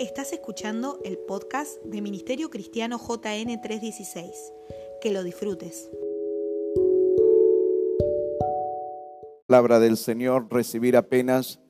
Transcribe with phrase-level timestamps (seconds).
[0.00, 4.52] Estás escuchando el podcast de Ministerio Cristiano JN 316.
[5.00, 5.88] Que lo disfrutes.
[9.46, 11.60] Palabra del Señor, recibir apenas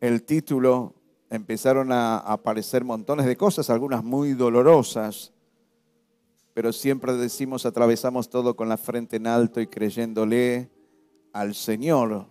[0.00, 0.94] el título,
[1.30, 5.32] empezaron a aparecer montones de cosas, algunas muy dolorosas,
[6.54, 10.70] pero siempre decimos, atravesamos todo con la frente en alto y creyéndole
[11.32, 12.26] al Señor.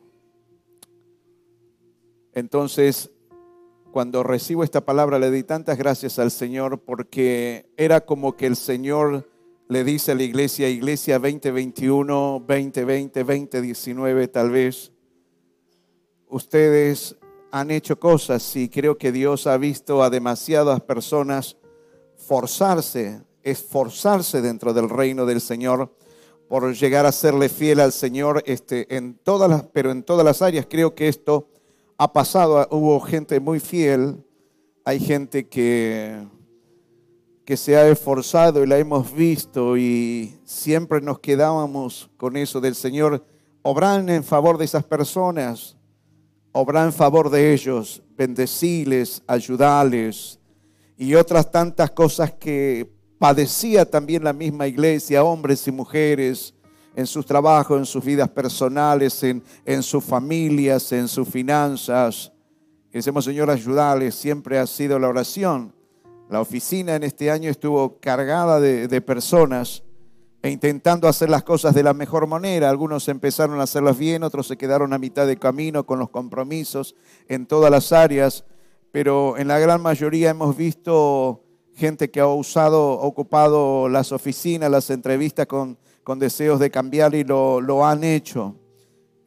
[2.34, 3.12] Entonces,
[3.92, 8.56] cuando recibo esta palabra le di tantas gracias al Señor porque era como que el
[8.56, 9.28] Señor
[9.68, 14.92] le dice a la iglesia, iglesia 2021, 2020, 2019 tal vez,
[16.28, 17.16] ustedes
[17.52, 21.58] han hecho cosas y creo que Dios ha visto a demasiadas personas
[22.16, 25.96] forzarse, esforzarse dentro del reino del Señor
[26.48, 30.42] por llegar a serle fiel al Señor este, en todas las, pero en todas las
[30.42, 30.68] áreas.
[30.70, 31.48] Creo que esto
[32.02, 34.24] ha pasado, hubo gente muy fiel,
[34.86, 36.26] hay gente que,
[37.44, 42.76] que se ha esforzado y la hemos visto y siempre nos quedábamos con eso del
[42.76, 43.26] Señor.
[43.64, 45.76] Obran en favor de esas personas,
[46.54, 50.40] obran en favor de ellos, bendeciles, ayudales
[50.98, 56.54] y otras tantas cosas que padecía también la misma iglesia, hombres y mujeres,
[57.00, 62.34] en sus trabajos, en sus vidas personales, en, en sus familias, en sus finanzas.
[62.92, 64.16] Decimos, Señor, ayudarles.
[64.16, 65.74] Siempre ha sido la oración.
[66.30, 69.82] La oficina en este año estuvo cargada de, de personas
[70.42, 72.70] e intentando hacer las cosas de la mejor manera.
[72.70, 76.96] Algunos empezaron a hacerlas bien, otros se quedaron a mitad de camino con los compromisos
[77.30, 78.44] en todas las áreas,
[78.92, 84.90] pero en la gran mayoría hemos visto gente que ha usado, ocupado las oficinas, las
[84.90, 85.78] entrevistas con
[86.10, 88.56] con deseos de cambiar y lo, han hecho.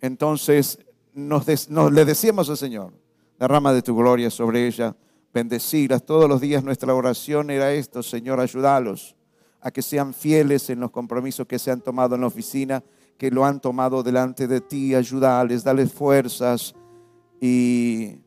[0.00, 0.80] Entonces
[1.14, 1.46] nos,
[1.92, 2.92] le decíamos al Señor,
[3.38, 4.96] derrama de tu gloria sobre ella,
[5.32, 6.04] bendecirlas.
[6.04, 9.14] Todos los días nuestra oración era esto, Señor, ayúdalos
[9.60, 12.82] a que sean fieles en los compromisos que se han tomado en la oficina,
[13.16, 16.74] que lo han tomado delante de ti, ayúdales, dale fuerzas.
[17.40, 18.18] Y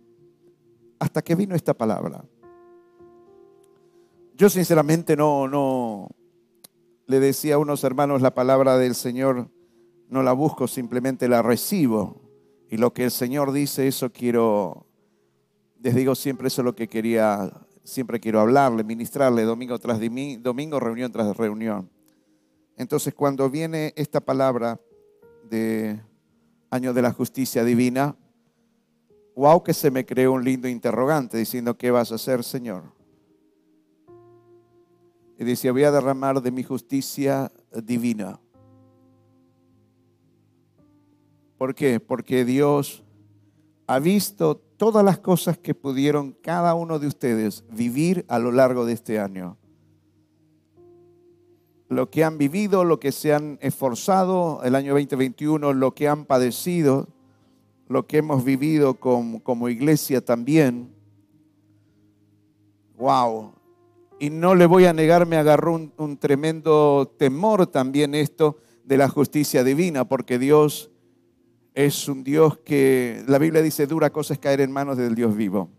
[0.97, 2.23] hasta que vino esta palabra.
[4.37, 6.07] Yo sinceramente no, no,
[7.07, 9.49] le decía a unos hermanos, la palabra del Señor
[10.09, 12.21] no la busco, simplemente la recibo.
[12.69, 14.87] Y lo que el Señor dice, eso quiero,
[15.81, 17.51] les digo siempre, eso es lo que quería,
[17.83, 19.99] siempre quiero hablarle, ministrarle domingo tras
[20.41, 21.89] domingo, reunión tras reunión.
[22.77, 24.79] Entonces, cuando viene esta palabra
[25.49, 26.01] de
[26.71, 28.17] año de la justicia divina,
[29.35, 32.94] wow que se me creó un lindo interrogante diciendo, ¿qué vas a hacer, Señor?
[35.37, 37.51] Y decía, voy a derramar de mi justicia
[37.83, 38.39] divina.
[41.57, 41.99] ¿Por qué?
[41.99, 43.03] Porque Dios
[43.87, 48.85] ha visto todas las cosas que pudieron cada uno de ustedes vivir a lo largo
[48.85, 49.57] de este año.
[51.87, 56.25] Lo que han vivido, lo que se han esforzado el año 2021, lo que han
[56.25, 57.07] padecido,
[57.87, 60.93] lo que hemos vivido como, como iglesia también.
[62.97, 63.53] Wow,
[64.19, 69.09] y no le voy a negar, me agarró un, tremendo temor también esto de la
[69.09, 70.91] justicia divina, porque Dios
[71.73, 75.35] es un Dios que, la Biblia dice, dura cosa es caer en manos del Dios
[75.35, 75.69] vivo.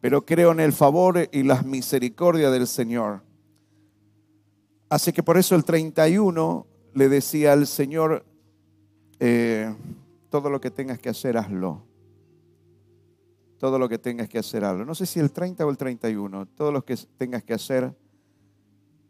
[0.00, 3.22] Pero creo en el favor y la misericordia del Señor.
[4.88, 8.24] Así que por eso el 31 le decía al Señor,
[9.18, 9.74] eh,
[10.30, 11.82] todo lo que tengas que hacer, hazlo
[13.58, 14.84] todo lo que tengas que hacer algo.
[14.84, 17.92] No sé si el 30 o el 31, todo lo que tengas que hacer,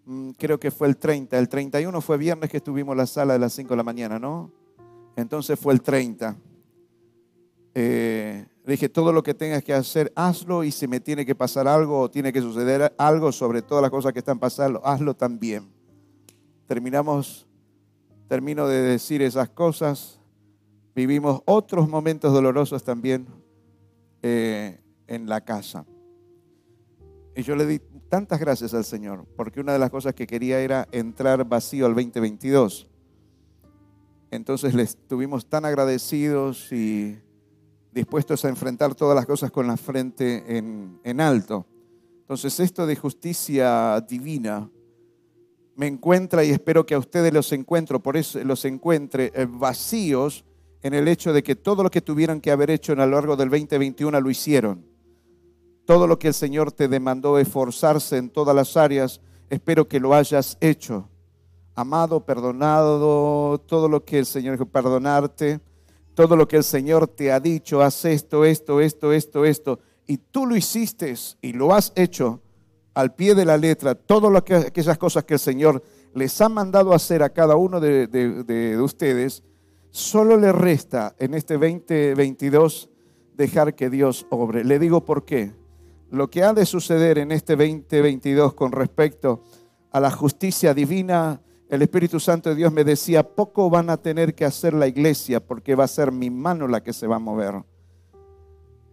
[0.04, 1.38] mm, creo que fue el 30.
[1.38, 4.52] El 31 fue viernes que estuvimos la sala de las 5 de la mañana, ¿no?
[5.16, 6.36] Entonces fue el 30.
[7.74, 11.68] Eh, dije, todo lo que tengas que hacer, hazlo y si me tiene que pasar
[11.68, 15.68] algo o tiene que suceder algo sobre todas las cosas que están pasando, hazlo también.
[16.66, 17.46] Terminamos,
[18.28, 20.20] termino de decir esas cosas.
[20.94, 23.26] Vivimos otros momentos dolorosos también
[24.28, 25.86] eh, en la casa.
[27.36, 30.58] Y yo le di tantas gracias al Señor, porque una de las cosas que quería
[30.58, 32.88] era entrar vacío al 2022.
[34.32, 37.16] Entonces le estuvimos tan agradecidos y
[37.92, 41.64] dispuestos a enfrentar todas las cosas con la frente en, en alto.
[42.22, 44.68] Entonces esto de justicia divina
[45.76, 50.44] me encuentra y espero que a ustedes los encuentro, por eso los encuentre eh, vacíos
[50.86, 53.34] en el hecho de que todo lo que tuvieran que haber hecho a lo largo
[53.36, 54.84] del 2021 lo hicieron.
[55.84, 60.14] Todo lo que el Señor te demandó esforzarse en todas las áreas, espero que lo
[60.14, 61.08] hayas hecho.
[61.74, 65.60] Amado, perdonado, todo lo que el Señor dijo, perdonarte,
[66.14, 69.80] todo lo que el Señor te ha dicho, haz esto, esto, esto, esto, esto.
[70.06, 71.12] y tú lo hiciste
[71.42, 72.40] y lo has hecho
[72.94, 75.82] al pie de la letra, todas aquellas cosas que el Señor
[76.14, 79.42] les ha mandado hacer a cada uno de ustedes,
[79.96, 82.90] solo le resta en este 2022
[83.34, 84.62] dejar que Dios obre.
[84.62, 85.52] Le digo por qué.
[86.10, 89.42] Lo que ha de suceder en este 2022 con respecto
[89.90, 91.40] a la justicia divina,
[91.70, 95.40] el Espíritu Santo de Dios me decía, poco van a tener que hacer la iglesia
[95.40, 97.54] porque va a ser mi mano la que se va a mover.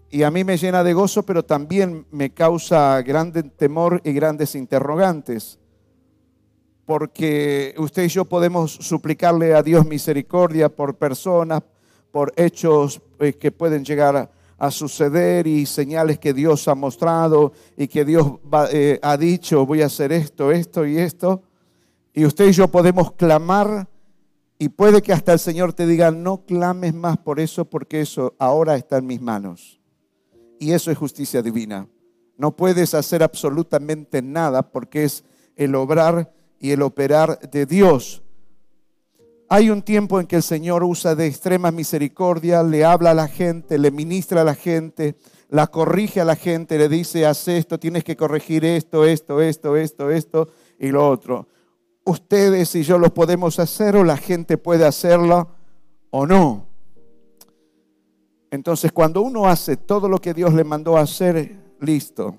[0.09, 4.55] Y a mí me llena de gozo, pero también me causa grande temor y grandes
[4.55, 5.59] interrogantes.
[6.85, 11.63] Porque usted y yo podemos suplicarle a Dios misericordia por personas,
[12.12, 14.15] por hechos eh, que pueden llegar
[14.57, 18.39] a, suceder y señales que Dios ha mostrado y que Dios
[18.71, 21.44] eh, ha dicho, voy a hacer esto, esto y esto.
[22.13, 23.89] Y usted y yo podemos clamar
[24.57, 28.36] y puede que hasta el Señor te diga, no clames más por eso porque eso
[28.39, 29.81] ahora está en mis manos.
[30.59, 31.89] Y eso es justicia divina.
[32.38, 35.25] No puedes hacer absolutamente nada porque es
[35.57, 36.33] el obrar
[36.63, 38.24] y el operar de Dios.
[39.50, 43.27] Hay un tiempo en que el Señor usa de extrema misericordia, le habla a la
[43.27, 45.18] gente, le ministra a la gente,
[45.50, 49.75] la corrige a la gente, le dice, haz esto, tienes que corregir esto, esto, esto,
[49.75, 50.48] esto, esto
[50.80, 51.50] y lo otro.
[52.06, 55.50] Ustedes y yo lo podemos hacer o la gente puede hacerlo
[56.12, 56.65] o no.
[58.51, 62.38] Entonces, cuando uno hace todo lo que Dios le mandó a hacer, listo.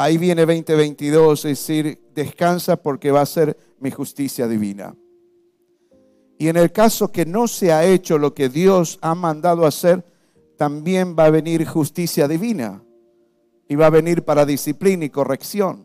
[0.00, 4.94] Ahí viene 2022, es decir, descansa porque va a ser mi justicia divina.
[6.38, 10.04] Y en el caso que no se ha hecho lo que Dios ha mandado hacer,
[10.56, 12.80] también va a venir justicia divina.
[13.68, 15.84] Y va a venir para disciplina y corrección.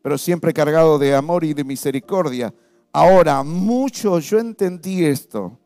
[0.00, 2.54] Pero siempre cargado de amor y de misericordia.
[2.90, 5.58] Ahora, mucho yo entendí esto,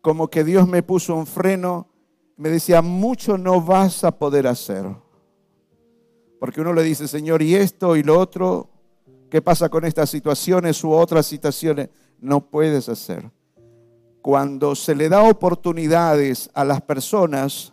[0.00, 1.88] como que Dios me puso un freno,
[2.36, 4.86] me decía, mucho no vas a poder hacer.
[6.38, 8.68] Porque uno le dice, Señor, y esto y lo otro,
[9.30, 11.88] ¿qué pasa con estas situaciones u otras situaciones?
[12.20, 13.30] no puedes hacer.
[14.22, 17.72] Cuando se le da oportunidades a las personas,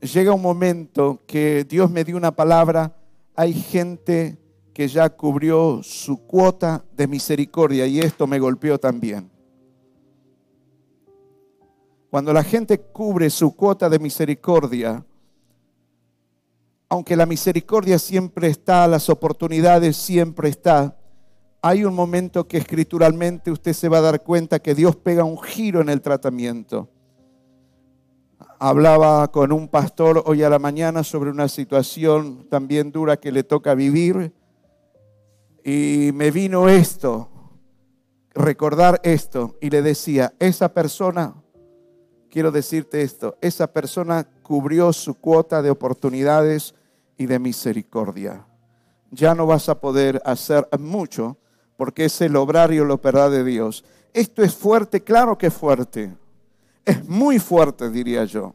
[0.00, 2.96] llega un momento que Dios me dio una palabra,
[3.36, 4.38] hay gente
[4.74, 9.30] que ya cubrió su cuota de misericordia y esto me golpeó también.
[12.10, 15.04] Cuando la gente cubre su cuota de misericordia,
[16.90, 20.96] aunque la misericordia siempre está, las oportunidades siempre están,
[21.62, 25.40] hay un momento que escrituralmente usted se va a dar cuenta que Dios pega un
[25.40, 26.88] giro en el tratamiento.
[28.58, 33.44] Hablaba con un pastor hoy a la mañana sobre una situación también dura que le
[33.44, 34.32] toca vivir
[35.64, 37.28] y me vino esto,
[38.34, 41.34] recordar esto y le decía, esa persona,
[42.30, 46.74] quiero decirte esto, esa persona cubrió su cuota de oportunidades
[47.20, 48.46] y de misericordia.
[49.10, 51.36] Ya no vas a poder hacer mucho
[51.76, 53.84] porque es el obrar y el operar de Dios.
[54.14, 56.16] Esto es fuerte, claro que es fuerte.
[56.82, 58.54] Es muy fuerte, diría yo.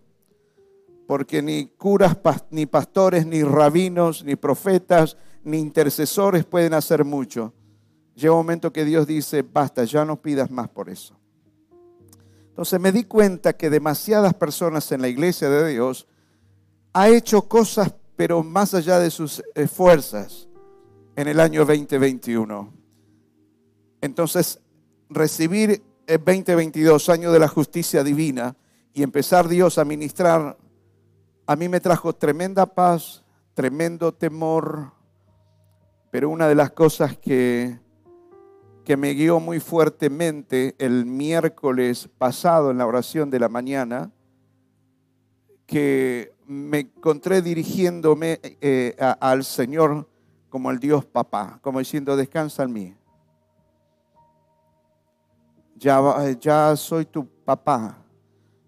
[1.06, 2.18] Porque ni curas,
[2.50, 7.54] ni pastores, ni rabinos, ni profetas, ni intercesores pueden hacer mucho.
[8.16, 11.16] Llega un momento que Dios dice, basta, ya no pidas más por eso.
[12.50, 16.07] Entonces me di cuenta que demasiadas personas en la iglesia de Dios
[16.94, 20.48] ha hecho cosas, pero más allá de sus fuerzas
[21.16, 22.74] en el año 2021.
[24.02, 24.60] Entonces,
[25.10, 28.56] recibir el 2022, año de la justicia divina,
[28.94, 30.57] y empezar Dios a ministrar,
[31.48, 34.94] a mí me trajo tremenda paz, tremendo temor,
[36.12, 37.80] pero una de las cosas que,
[38.86, 44.12] que me guió muy fuertemente el miércoles pasado en la oración de la mañana,
[45.66, 50.07] que me encontré dirigiéndome eh, al Señor
[50.49, 52.95] como el Dios papá, como diciendo, descansa en mí
[55.75, 57.97] ya, ya soy tu papá,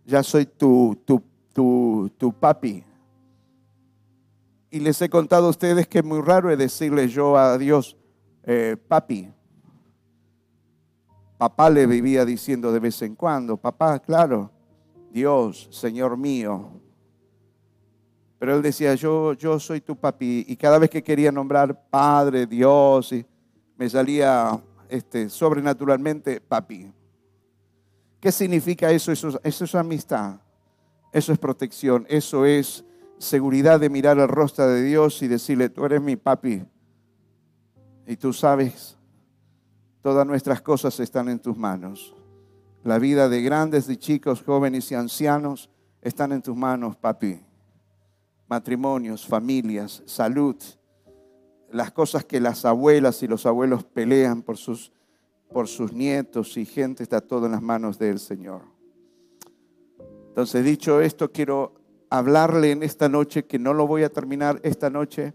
[0.05, 2.84] ya soy tu, tu, tu, tu papi.
[4.69, 7.96] Y les he contado a ustedes que es muy raro decirle yo a Dios,
[8.43, 9.31] eh, papi.
[11.38, 14.51] Papá le vivía diciendo de vez en cuando, papá, claro,
[15.12, 16.81] Dios, Señor mío.
[18.39, 20.46] Pero él decía, yo, yo soy tu papi.
[20.48, 23.25] Y cada vez que quería nombrar Padre, Dios, y
[23.77, 26.91] me salía este, sobrenaturalmente papi.
[28.20, 29.12] ¿Qué significa eso?
[29.12, 30.39] Eso, es amistad,
[31.12, 32.84] eso es protección, eso es
[33.20, 36.63] seguridad de mirar el rostro de Dios y decirle, tú eres mi papi
[38.06, 38.98] y tú sabes,
[40.01, 42.15] todas nuestras cosas están en tus manos.
[42.84, 45.70] La vida de grandes, de chicos, jóvenes y ancianos
[46.01, 47.47] están en tus manos, papi.
[48.48, 50.56] Matrimonios, familias, salud,
[51.72, 54.92] las cosas que las abuelas y los abuelos pelean por sus,
[55.51, 58.62] por sus nietos y gente, está todo en las manos del Señor.
[60.30, 61.74] Entonces, dicho esto, quiero
[62.10, 65.34] hablarle en esta noche, que no lo voy a terminar esta noche.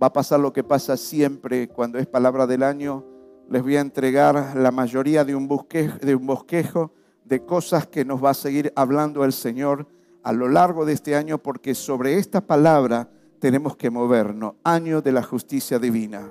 [0.00, 3.04] Va a pasar lo que pasa siempre cuando es palabra del año.
[3.50, 6.92] Les voy a entregar la mayoría de un, bosquejo, de un bosquejo
[7.24, 9.86] de cosas que nos va a seguir hablando el Señor
[10.28, 13.08] a lo largo de este año, porque sobre esta palabra
[13.38, 14.56] tenemos que movernos.
[14.62, 16.30] Año de la justicia divina.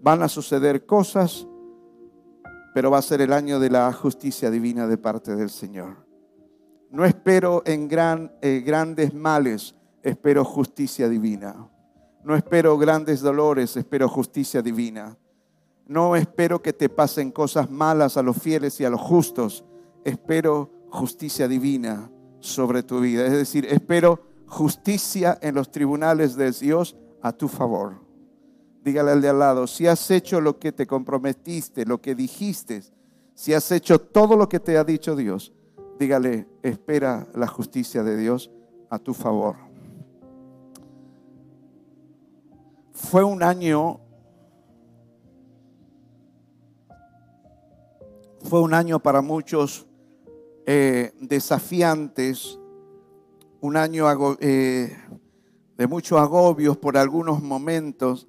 [0.00, 1.46] Van a suceder cosas,
[2.74, 6.04] pero va a ser el año de la justicia divina de parte del Señor.
[6.90, 11.68] No espero en gran, eh, grandes males, espero justicia divina.
[12.24, 15.16] No espero grandes dolores, espero justicia divina.
[15.86, 19.64] No espero que te pasen cosas malas a los fieles y a los justos,
[20.04, 22.10] espero justicia divina
[22.42, 23.24] sobre tu vida.
[23.26, 27.94] Es decir, espero justicia en los tribunales de Dios a tu favor.
[28.84, 32.82] Dígale al de al lado, si has hecho lo que te comprometiste, lo que dijiste,
[33.34, 35.52] si has hecho todo lo que te ha dicho Dios,
[35.98, 38.50] dígale, espera la justicia de Dios
[38.90, 39.56] a tu favor.
[42.92, 44.00] Fue un año,
[48.42, 49.86] fue un año para muchos
[50.66, 52.58] eh, desafiantes,
[53.60, 54.06] un año
[54.40, 54.96] eh,
[55.76, 58.28] de muchos agobios por algunos momentos.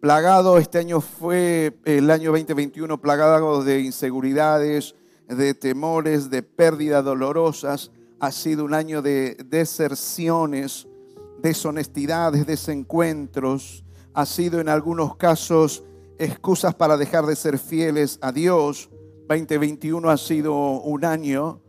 [0.00, 4.94] Plagado, este año fue el año 2021 plagado de inseguridades,
[5.28, 7.90] de temores, de pérdidas dolorosas.
[8.20, 10.88] Ha sido un año de deserciones,
[11.40, 13.84] deshonestidades, desencuentros.
[14.12, 15.84] Ha sido en algunos casos
[16.18, 18.90] excusas para dejar de ser fieles a Dios
[19.28, 21.60] 2021 ha sido un año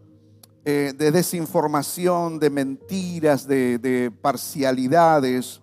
[0.65, 5.61] eh, de desinformación, de mentiras, de, de parcialidades,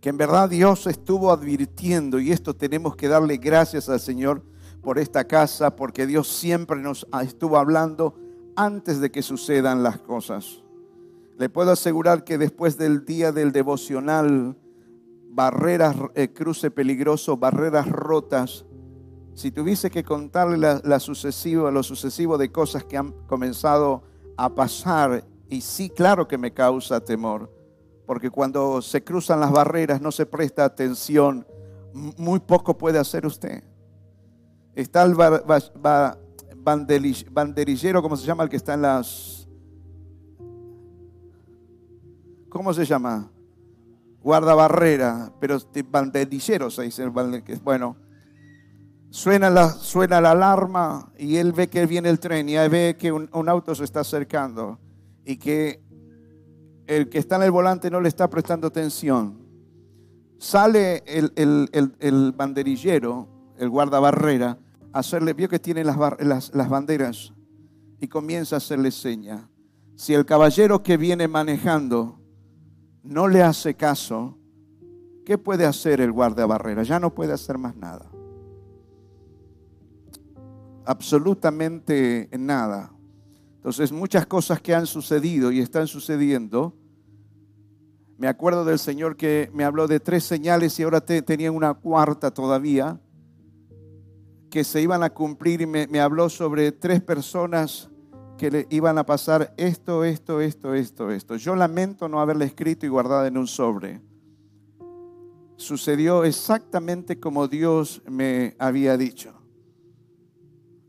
[0.00, 4.42] que en verdad Dios estuvo advirtiendo y esto tenemos que darle gracias al Señor
[4.82, 8.14] por esta casa, porque Dios siempre nos estuvo hablando
[8.54, 10.62] antes de que sucedan las cosas.
[11.38, 14.56] Le puedo asegurar que después del día del devocional,
[15.30, 18.66] barreras, eh, cruce peligroso, barreras rotas,
[19.38, 24.02] si tuviese que contarle lo sucesivo de cosas que han comenzado
[24.36, 27.48] a pasar, y sí, claro que me causa temor,
[28.04, 31.46] porque cuando se cruzan las barreras no se presta atención,
[31.92, 33.62] muy poco puede hacer usted.
[34.74, 35.14] Está el
[37.30, 38.42] banderillero, ¿cómo se llama?
[38.42, 39.48] El que está en las...
[42.48, 43.30] ¿Cómo se llama?
[44.20, 48.07] Guardabarrera, pero banderillero se dice, bueno
[49.10, 53.10] Suena la, suena la alarma y él ve que viene el tren y ve que
[53.10, 54.78] un, auto se está acercando
[55.24, 55.80] y que
[56.86, 59.46] el que está en el volante no le está prestando atención.
[60.38, 64.58] Sale el, el, banderillero, el guardabarrera,
[64.92, 67.32] a hacerle, vio que tiene las, las, las banderas
[68.00, 69.48] y comienza a hacerle seña.
[69.96, 72.20] Si el caballero que viene manejando
[73.02, 74.38] no le hace caso,
[75.24, 76.82] ¿qué puede hacer el guardabarrera?
[76.82, 78.08] Ya no puede hacer más nada
[80.88, 82.90] absolutamente nada.
[83.56, 86.74] Entonces, muchas cosas que han sucedido y están sucediendo.
[88.16, 92.32] Me acuerdo del Señor que me habló de tres señales y ahora tenía una cuarta
[92.32, 92.98] todavía
[94.50, 97.90] que se iban a cumplir y me, me habló sobre tres personas
[98.38, 101.36] que le iban a pasar esto, esto, esto, esto, esto.
[101.36, 104.00] Yo lamento no haberle escrito y guardado en un sobre.
[105.56, 109.37] Sucedió exactamente como Dios me había dicho.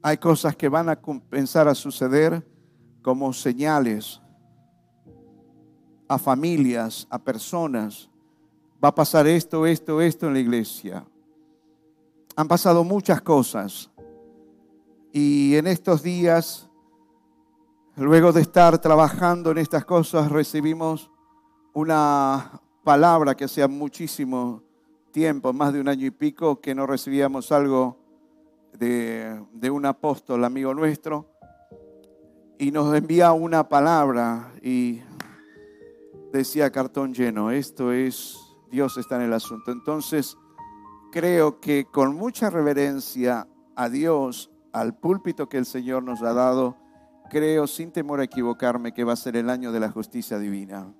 [0.02, 2.46] Hay cosas que van a comenzar a suceder
[3.02, 4.22] como señales
[6.10, 8.10] a familias, a personas.
[8.84, 11.06] Va a pasar esto, esto, esto en la iglesia.
[12.36, 13.92] Han pasado muchas cosas.
[15.14, 16.68] Y en estos días,
[17.96, 21.12] luego de estar trabajando en estas cosas, recibimos
[21.74, 24.64] una palabra que hacía muchísimo
[25.12, 27.98] tiempo, más de un año y pico, que no recibíamos algo
[28.78, 31.30] de, un apóstol amigo nuestro
[32.58, 35.02] y nos envía una palabra y
[36.32, 38.38] decía cartón lleno, esto es,
[38.70, 39.72] Dios está en el asunto.
[39.72, 40.38] Entonces,
[41.12, 46.78] creo que con mucha reverencia a Dios, al púlpito que el Señor nos ha dado,
[47.30, 50.94] creo sin temor a equivocarme que va a ser el año de la justicia divina.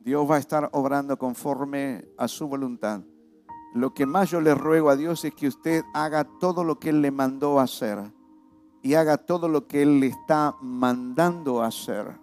[0.00, 3.02] Dios va a estar obrando conforme a su voluntad.
[3.72, 6.90] Lo que más yo le ruego a Dios es que usted haga todo lo que
[6.90, 8.12] Él le mandó hacer.
[8.82, 12.18] y haga todo lo que Él le está mandando hacer.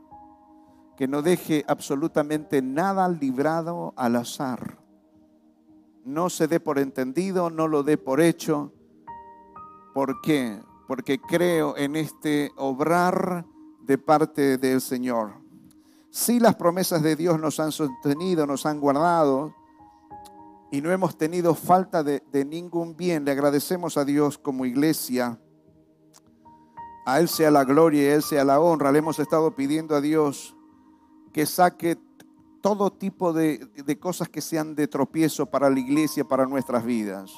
[0.96, 4.80] Que no deje absolutamente nada librado al azar.
[6.04, 8.74] No se dé por entendido, no lo dé por hecho.
[9.94, 10.60] ¿Por qué?
[10.88, 13.46] Porque creo en este obrar
[13.82, 15.36] de parte del Señor.
[16.10, 19.54] Si las promesas de Dios nos han sostenido, nos han guardado,
[20.72, 23.26] y no hemos tenido falta de, ningún bien.
[23.26, 25.40] Le agradecemos a Dios como iglesia
[27.06, 28.92] a Él sea la gloria y a Él sea la honra.
[28.92, 30.58] Le hemos estado pidiendo a Dios
[31.32, 31.98] que saque
[32.62, 37.32] todo tipo de, de, cosas que sean de tropiezo para la iglesia, para nuestras vidas.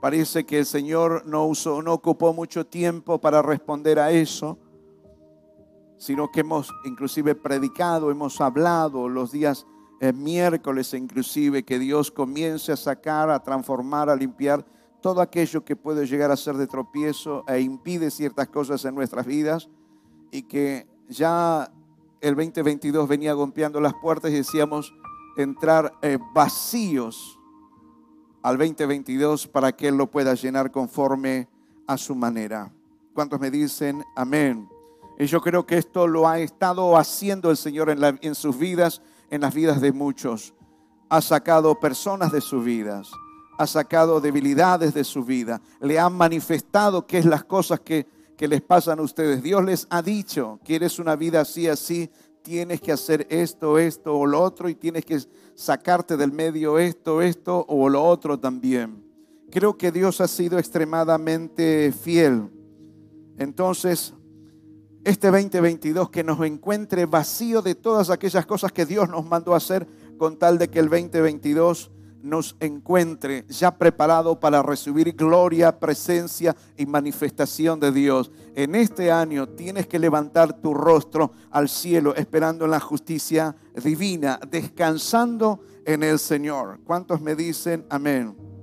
[0.00, 4.58] Parece que el Señor no, usó, no ocupó mucho tiempo para responder a eso,
[5.98, 9.66] sino que hemos inclusive predicado, hemos hablado los días
[10.00, 14.64] eh, miércoles inclusive, que Dios comience a sacar, a transformar, a limpiar
[15.00, 19.26] todo aquello que puede llegar a ser de tropiezo e impide ciertas cosas en nuestras
[19.26, 19.68] vidas
[20.30, 21.70] y que ya
[22.20, 24.94] el 2022 venía golpeando las puertas y decíamos
[25.36, 27.38] entrar eh, vacíos
[28.42, 31.48] al 2022 para que Él lo pueda llenar conforme
[31.86, 32.72] a su manera.
[33.12, 34.68] ¿Cuántos me dicen amén?
[35.18, 39.02] Y yo creo que esto lo ha estado haciendo el Señor en sus vidas,
[39.34, 40.54] en las vidas de muchos.
[41.08, 43.10] Ha sacado personas de sus vidas
[43.58, 48.48] ha sacado debilidades de su vida, le han manifestado qué es las cosas que, que
[48.48, 49.42] les pasan a ustedes.
[49.42, 52.10] Dios les ha dicho, quieres una vida así, así,
[52.42, 55.18] tienes que hacer esto, esto o lo otro y tienes que
[55.54, 59.02] sacarte del medio esto, esto o lo otro también.
[59.50, 62.50] Creo que Dios ha sido extremadamente fiel.
[63.38, 64.14] Entonces,
[65.04, 69.86] este 2022 que nos encuentre vacío de todas aquellas cosas que Dios nos mandó hacer
[70.18, 71.90] con tal de que el 2022
[72.22, 78.30] nos encuentre ya preparado para recibir gloria, presencia y manifestación de Dios.
[78.54, 84.40] En este año tienes que levantar tu rostro al cielo esperando en la justicia divina,
[84.50, 86.80] descansando en el Señor.
[86.84, 88.53] ¿Cuántos me dicen amén?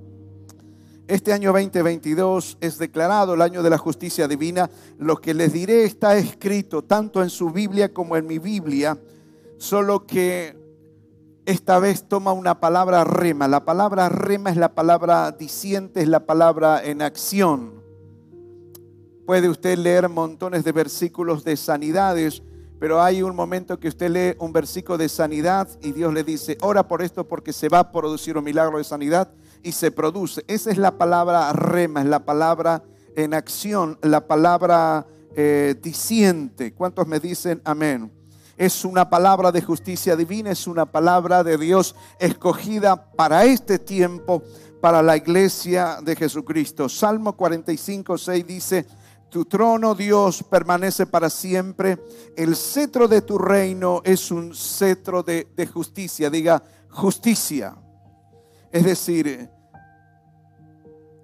[1.12, 4.70] Este año 2022 es declarado el año de la justicia divina.
[4.98, 8.96] Lo que les diré está escrito tanto en su Biblia como en mi Biblia,
[9.58, 10.56] solo que
[11.44, 13.46] esta vez toma una palabra rema.
[13.46, 17.82] La palabra rema es la palabra diciente, es la palabra en acción.
[19.26, 22.42] Puede usted leer montones de versículos de sanidades,
[22.80, 26.56] pero hay un momento que usted lee un versículo de sanidad y Dios le dice,
[26.62, 29.30] ora por esto porque se va a producir un milagro de sanidad
[29.62, 30.44] y se produce.
[30.48, 32.82] Esa es la palabra rema, es la palabra
[33.16, 36.72] en acción, la palabra eh, diciente.
[36.74, 38.10] ¿Cuántos me dicen amén?
[38.56, 44.42] es una palabra de justicia divina, es una palabra de Dios escogida para este tiempo,
[44.80, 46.88] para la iglesia de Jesucristo.
[46.88, 48.86] Salmo 45, 6 dice,
[49.28, 51.98] tu trono, Dios, permanece para siempre.
[52.36, 56.28] El cetro de tu reino es un cetro de, de justicia.
[56.28, 57.74] Diga, justicia.
[58.72, 59.50] Es decir,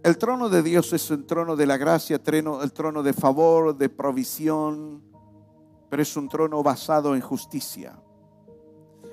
[0.02, 3.88] el trono de Dios es un trono de la gracia, el trono de favor, de
[3.88, 5.02] provisión,
[5.88, 7.98] pero es un trono basado en justicia.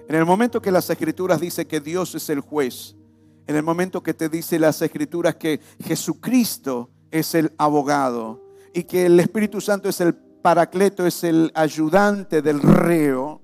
[0.07, 2.95] En el momento que las escrituras dice que Dios es el juez,
[3.47, 8.41] en el momento que te dice las escrituras que Jesucristo es el abogado
[8.73, 13.34] y que el Espíritu Santo es el paracleto, es el ayudante del reo,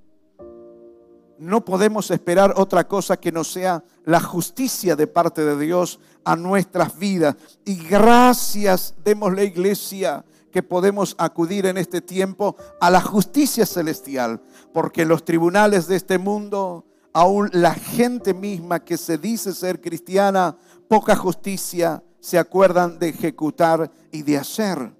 [1.42, 6.36] no podemos esperar otra cosa que no sea la justicia de parte de Dios a
[6.36, 7.36] nuestras vidas.
[7.66, 14.40] Y gracias, la iglesia, que podemos acudir en este tiempo a la justicia celestial,
[14.72, 20.56] porque los tribunales de este mundo, aún la gente misma que se dice ser cristiana,
[20.88, 24.94] poca justicia se acuerdan de ejecutar y de hacer.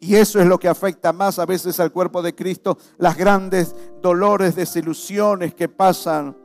[0.00, 3.74] Y eso es lo que afecta más a veces al cuerpo de Cristo, las grandes
[4.02, 6.36] dolores, desilusiones que pasan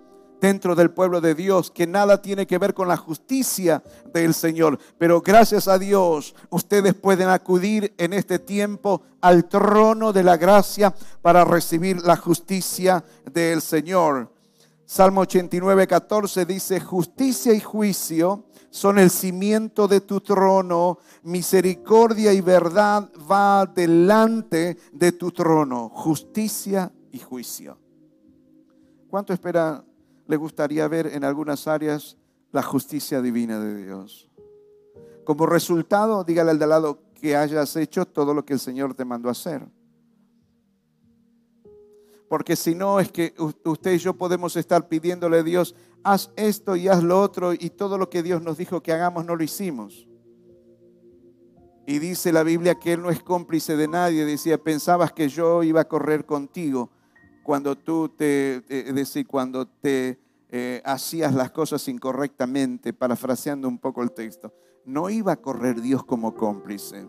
[0.42, 4.80] dentro del pueblo de Dios, que nada tiene que ver con la justicia del Señor.
[4.98, 10.94] Pero gracias a Dios, ustedes pueden acudir en este tiempo al trono de la gracia
[11.22, 14.32] para recibir la justicia del Señor.
[14.86, 22.42] Salmo 89, 14 dice, justicia y juicio son el cimiento de tu trono, misericordia y
[22.42, 27.78] verdad va delante de tu trono, justicia y juicio.
[29.08, 29.84] ¿Cuánto espera
[30.26, 32.18] le gustaría ver en algunas áreas
[32.52, 34.30] la justicia divina de Dios.
[35.24, 39.06] Como resultado, dígale al de lado que hayas hecho todo lo que el Señor te
[39.06, 39.68] mandó hacer.
[42.28, 46.76] Porque si no es que usted y yo podemos estar pidiéndole a Dios, haz esto
[46.76, 49.44] y haz lo otro y todo lo que Dios nos dijo que hagamos no lo
[49.44, 50.08] hicimos.
[51.86, 54.26] Y dice la Biblia que él no es cómplice de nadie.
[54.26, 56.90] Decía, pensabas que yo iba a correr contigo
[57.44, 64.12] cuando tú te, decía, cuando te eh, hacías las cosas incorrectamente, parafraseando un poco el
[64.12, 64.54] texto.
[64.86, 67.08] No iba a correr Dios como cómplice.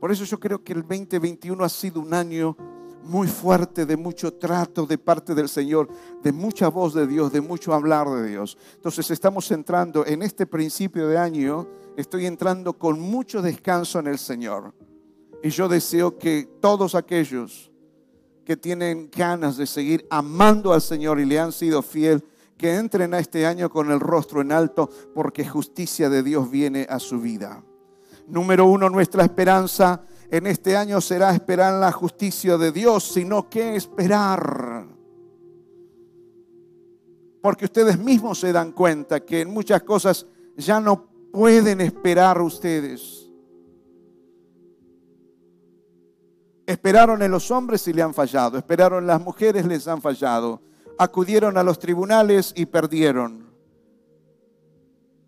[0.00, 2.56] Por eso yo creo que el 2021 ha sido un año
[3.04, 5.88] muy fuerte, de mucho trato de parte del Señor,
[6.22, 8.56] de mucha voz de Dios, de mucho hablar de Dios.
[8.74, 14.18] Entonces estamos entrando en este principio de año, estoy entrando con mucho descanso en el
[14.18, 14.74] Señor.
[15.42, 17.70] Y yo deseo que todos aquellos
[18.44, 22.24] que tienen ganas de seguir amando al Señor y le han sido fiel,
[22.56, 26.86] que entren a este año con el rostro en alto, porque justicia de Dios viene
[26.88, 27.62] a su vida.
[28.28, 33.76] Número uno, nuestra esperanza en este año será esperar la justicia de Dios, sino que
[33.76, 34.86] esperar.
[37.42, 43.30] Porque ustedes mismos se dan cuenta que en muchas cosas ya no pueden esperar ustedes.
[46.64, 48.56] Esperaron en los hombres y le han fallado.
[48.56, 50.62] Esperaron en las mujeres, les han fallado.
[50.96, 53.52] Acudieron a los tribunales y perdieron.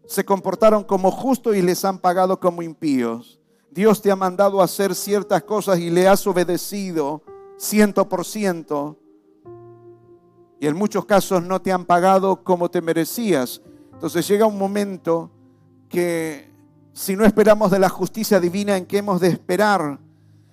[0.07, 3.39] Se comportaron como justos y les han pagado como impíos.
[3.75, 7.23] Dios te ha mandado a hacer ciertas cosas y le has obedecido
[7.57, 8.97] ciento por ciento.
[10.61, 13.61] Y en muchos casos no te han pagado como te merecías.
[13.93, 15.29] Entonces llega un momento
[15.89, 16.49] que
[16.93, 19.99] si no esperamos de la justicia divina en que hemos de esperar,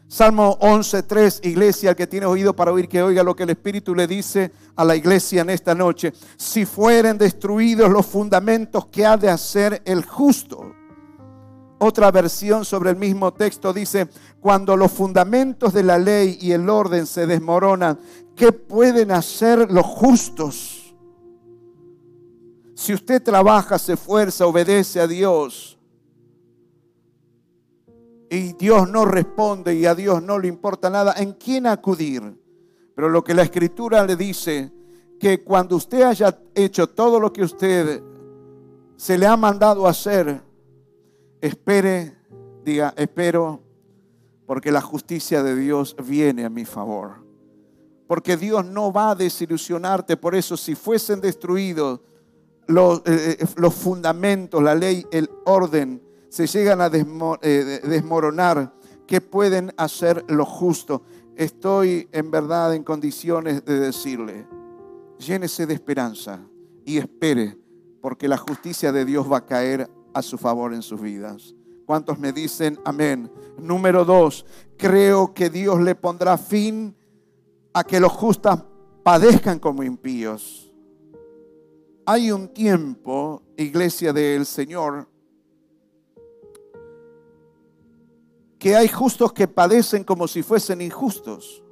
[0.07, 3.93] Salmo 11.3, iglesia, el que tiene oído para oír, que oiga lo que el Espíritu
[3.93, 6.11] le dice a la iglesia en esta noche.
[6.37, 10.80] Si fueren destruidos los fundamentos que ha de hacer el justo.
[11.83, 14.07] Otra versión sobre el mismo texto dice,
[14.39, 17.97] cuando los fundamentos de la ley y el orden se desmoronan,
[18.35, 20.95] ¿qué pueden hacer los justos?
[22.75, 25.79] Si usted trabaja, se esfuerza, obedece a Dios
[28.29, 32.39] y Dios no responde y a Dios no le importa nada, ¿en quién acudir?
[32.93, 34.71] Pero lo que la escritura le dice,
[35.19, 38.03] que cuando usted haya hecho todo lo que usted
[38.97, 40.50] se le ha mandado hacer,
[41.41, 42.15] Espere,
[42.63, 43.61] diga, espero,
[44.45, 47.25] porque la justicia de Dios viene a mi favor.
[48.07, 50.17] Porque Dios no va a desilusionarte.
[50.17, 52.01] Por eso, si fuesen destruidos
[52.67, 58.73] los, eh, eh, fundamentos, la ley, el orden, se llegan a eh, desmoronar,
[59.07, 61.01] ¿qué pueden hacer los justos?
[61.35, 64.47] Estoy en verdad en condiciones de decirle,
[65.17, 66.39] llénese de esperanza
[66.85, 67.57] y espere,
[68.01, 71.55] porque la justicia de Dios va a caer a su favor en sus vidas.
[71.85, 73.31] ¿Cuántos me dicen amén?
[73.57, 74.45] Número dos,
[74.77, 76.95] creo que Dios le pondrá fin
[77.73, 78.63] a que los justos
[79.03, 80.71] padezcan como impíos.
[82.05, 85.07] Hay un tiempo, iglesia del Señor,
[88.57, 91.63] que hay justos que padecen como si fuesen injustos.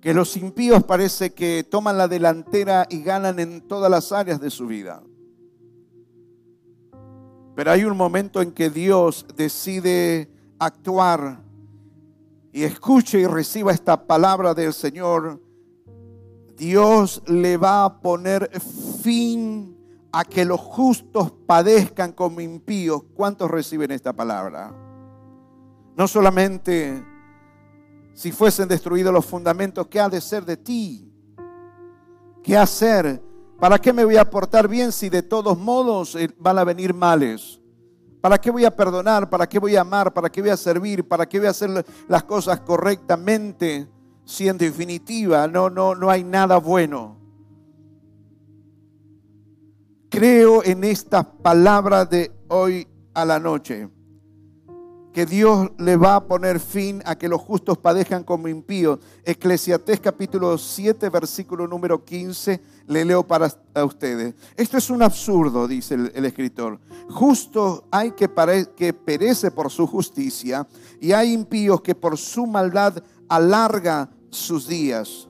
[0.00, 4.50] Que los impíos parece que toman la delantera y ganan en todas las áreas de
[4.50, 5.02] su vida.
[7.58, 11.42] Pero hay un momento en que Dios decide actuar
[12.52, 15.42] y escuche y reciba esta palabra del Señor.
[16.56, 18.48] Dios le va a poner
[19.02, 19.76] fin
[20.12, 23.02] a que los justos padezcan como impíos.
[23.12, 24.72] ¿Cuántos reciben esta palabra?
[25.96, 27.04] No solamente
[28.14, 31.12] si fuesen destruidos los fundamentos, ¿qué ha de ser de ti?
[32.40, 33.20] ¿Qué hacer?
[33.58, 36.94] ¿Para qué me voy a portar bien si de todos modos eh, van a venir
[36.94, 37.60] males?
[38.20, 39.28] ¿Para qué voy a perdonar?
[39.28, 40.12] ¿Para qué voy a amar?
[40.12, 41.06] ¿Para qué voy a servir?
[41.06, 43.88] ¿Para qué voy a hacer las cosas correctamente?
[44.24, 47.16] Si en definitiva no, no, no hay nada bueno.
[50.08, 53.88] Creo en esta palabra de hoy a la noche
[55.12, 58.98] que Dios le va a poner fin a que los justos padezcan como impíos.
[59.24, 63.50] Eclesiastés capítulo 7, versículo número 15, le leo para
[63.84, 64.34] ustedes.
[64.56, 66.78] Esto es un absurdo, dice el, escritor.
[67.10, 68.30] Justo hay que,
[68.76, 70.66] que perece por su justicia
[71.00, 75.28] y hay impíos que por su maldad alarga sus días.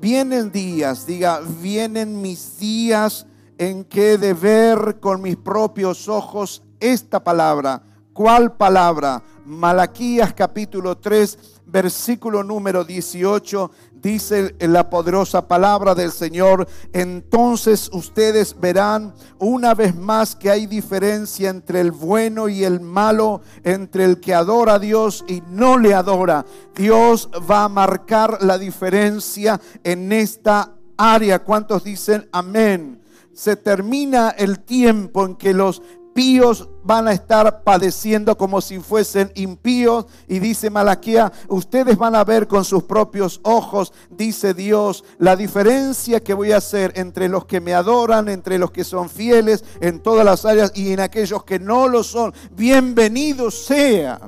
[0.00, 3.26] Vienen días, diga, vienen mis días
[3.58, 7.82] en que de ver con mis propios ojos esta palabra.
[8.12, 9.22] ¿Cuál palabra?
[9.46, 19.14] Malaquías capítulo 3, versículo número 18, dice la poderosa palabra del Señor, entonces ustedes verán
[19.38, 24.34] una vez más que hay diferencia entre el bueno y el malo, entre el que
[24.34, 26.44] adora a Dios y no le adora.
[26.74, 31.38] Dios va a marcar la diferencia en esta área.
[31.42, 33.00] ¿Cuántos dicen amén?
[33.32, 35.80] Se termina el tiempo en que los
[36.12, 40.06] impíos van a estar padeciendo como si fuesen impíos.
[40.28, 46.22] Y dice Malaquía, ustedes van a ver con sus propios ojos, dice Dios, la diferencia
[46.22, 50.00] que voy a hacer entre los que me adoran, entre los que son fieles en
[50.00, 52.34] todas las áreas y en aquellos que no lo son.
[52.50, 54.20] Bienvenido sea.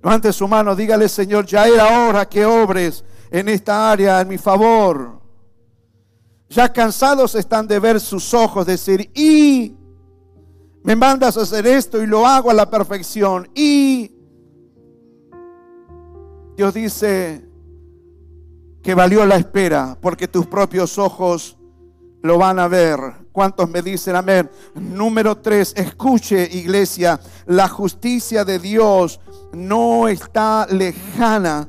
[0.00, 4.38] Levante su mano, dígale Señor, ya era hora que obres en esta área en mi
[4.38, 5.20] favor.
[6.50, 9.74] Ya cansados están de ver sus ojos, decir, y
[10.84, 13.48] me mandas a hacer esto y lo hago a la perfección.
[13.54, 14.12] Y
[16.56, 17.42] Dios dice
[18.82, 21.56] que valió la espera porque tus propios ojos
[22.22, 22.98] lo van a ver.
[23.32, 24.50] ¿Cuántos me dicen amén?
[24.74, 29.20] Número tres, escuche iglesia, la justicia de Dios
[29.54, 31.66] no está lejana.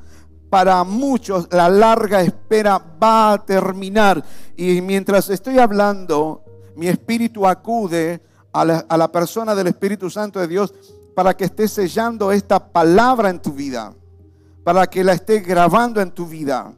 [0.50, 4.22] Para muchos la larga espera va a terminar.
[4.58, 6.44] Y mientras estoy hablando,
[6.76, 8.22] mi espíritu acude
[8.56, 10.74] a la, persona del Espíritu Santo de Dios
[11.14, 13.94] para que esté sellando esta palabra en tu vida,
[14.64, 16.74] para que la esté grabando en tu vida.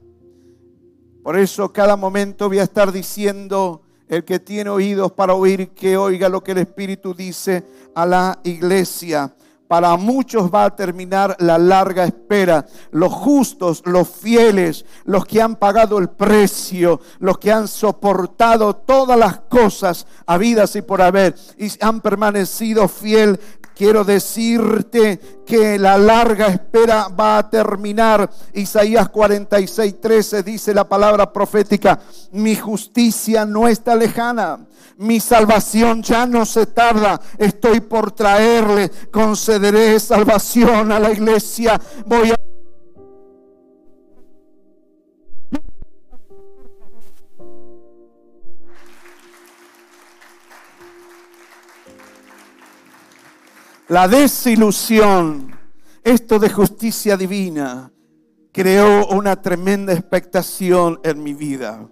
[1.24, 5.98] Por eso cada momento voy a estar diciendo, el que tiene oídos para oír, que
[5.98, 7.64] oiga lo que el Espíritu dice
[7.94, 9.36] a la iglesia.
[9.68, 12.66] Para muchos va a terminar la larga espera.
[12.92, 19.20] Los justos, los fieles, los que han pagado el precio, los que han soportado todas
[19.20, 23.40] las cosas habidas y por haber y han permanecido fiel.
[23.76, 28.30] Quiero decirte que la larga espera va a terminar.
[28.54, 32.00] Isaías 46, 13 dice la palabra profética,
[32.34, 34.60] mi justicia no está lejana
[34.98, 37.22] mi salvación ya no se tarda.
[37.38, 41.80] Estoy por traerle, concederé salvación a la iglesia.
[42.06, 42.34] Voy
[53.90, 55.58] La desilusión,
[56.04, 57.90] esto de justicia divina,
[58.52, 61.88] creó una tremenda expectación en mi vida.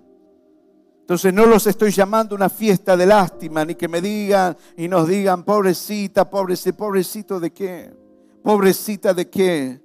[0.99, 5.07] Entonces no los estoy llamando una fiesta de lástima, ni que me digan y nos
[5.07, 7.93] digan, pobrecita, pobrecito, pobrecito de qué,
[8.43, 9.84] pobrecita de qué.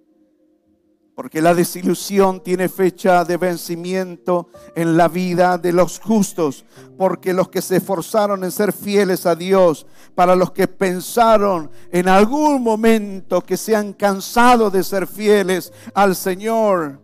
[1.20, 6.64] Porque la desilusión tiene fecha de vencimiento en la vida de los justos.
[6.96, 12.09] Porque los que se esforzaron en ser fieles a Dios, para los que pensaron en
[12.09, 17.02] algún momento que se han cansado de ser fieles al Señor,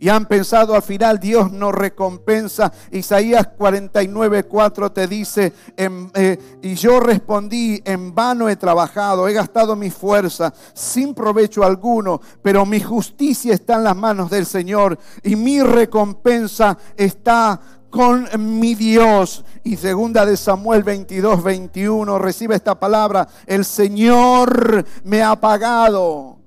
[0.00, 2.72] y han pensado al final Dios no recompensa.
[2.90, 9.76] Isaías 49, 4 te dice, eh, y yo respondí, en vano he trabajado, he gastado
[9.76, 15.36] mi fuerza sin provecho alguno, pero mi justicia está en las manos del Señor y
[15.36, 17.60] mi recompensa está
[17.90, 18.26] con
[18.58, 19.44] mi Dios.
[19.64, 26.39] Y segunda de Samuel 22, 21 recibe esta palabra, el Señor me ha pagado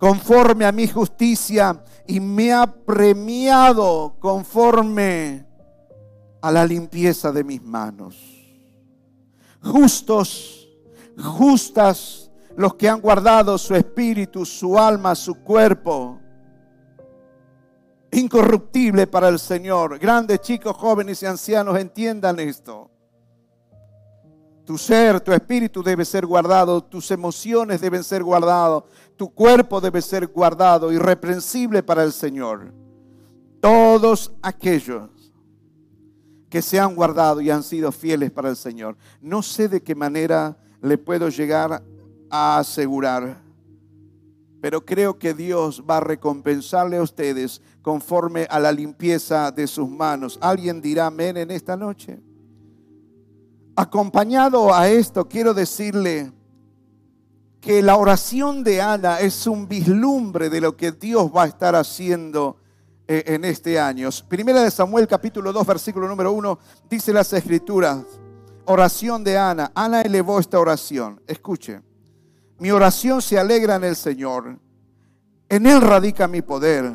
[0.00, 5.46] conforme a mi justicia y me ha premiado conforme
[6.40, 8.16] a la limpieza de mis manos.
[9.62, 10.70] Justos,
[11.22, 16.18] justas los que han guardado su espíritu, su alma, su cuerpo.
[18.10, 19.98] Incorruptible para el Señor.
[19.98, 22.89] Grandes, chicos, jóvenes y ancianos, entiendan esto.
[24.70, 28.84] Tu ser, tu espíritu debe ser guardado, tus emociones deben ser guardados,
[29.16, 32.72] tu cuerpo debe ser guardado, irreprensible para el Señor.
[33.60, 35.10] Todos aquellos
[36.48, 38.96] que se han guardado y han sido fieles para el Señor.
[39.20, 41.82] No sé de qué manera le puedo llegar
[42.30, 43.42] a asegurar,
[44.60, 49.88] pero creo que Dios va a recompensarle a ustedes conforme a la limpieza de sus
[49.90, 50.38] manos.
[50.40, 52.20] ¿Alguien dirá amén en esta noche?
[53.80, 56.30] Acompañado a esto, quiero decirle
[57.62, 61.74] que la oración de Ana es un vislumbre de lo que Dios va a estar
[61.74, 62.58] haciendo
[63.08, 64.10] eh, en este año.
[64.28, 66.58] Primera de Samuel capítulo 2 versículo número 1
[66.90, 68.04] dice las escrituras,
[68.66, 69.72] oración de Ana.
[69.74, 71.22] Ana elevó esta oración.
[71.26, 71.80] Escuche,
[72.58, 74.58] mi oración se alegra en el Señor.
[75.48, 76.92] En Él radica mi poder.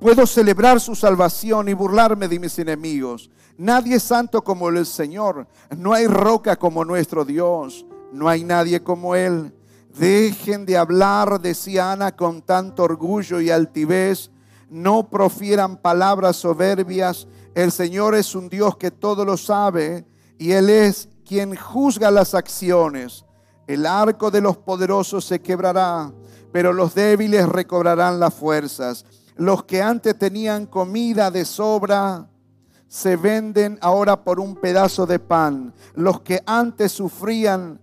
[0.00, 3.30] Puedo celebrar su salvación y burlarme de mis enemigos.
[3.60, 5.46] Nadie es santo como el Señor.
[5.76, 7.84] No hay roca como nuestro Dios.
[8.10, 9.54] No hay nadie como Él.
[9.98, 14.30] Dejen de hablar, decía Ana, con tanto orgullo y altivez.
[14.70, 17.28] No profieran palabras soberbias.
[17.54, 20.06] El Señor es un Dios que todo lo sabe
[20.38, 23.26] y Él es quien juzga las acciones.
[23.66, 26.10] El arco de los poderosos se quebrará,
[26.50, 29.04] pero los débiles recobrarán las fuerzas.
[29.36, 32.29] Los que antes tenían comida de sobra
[32.90, 35.72] se venden ahora por un pedazo de pan.
[35.94, 37.80] Los que antes sufrían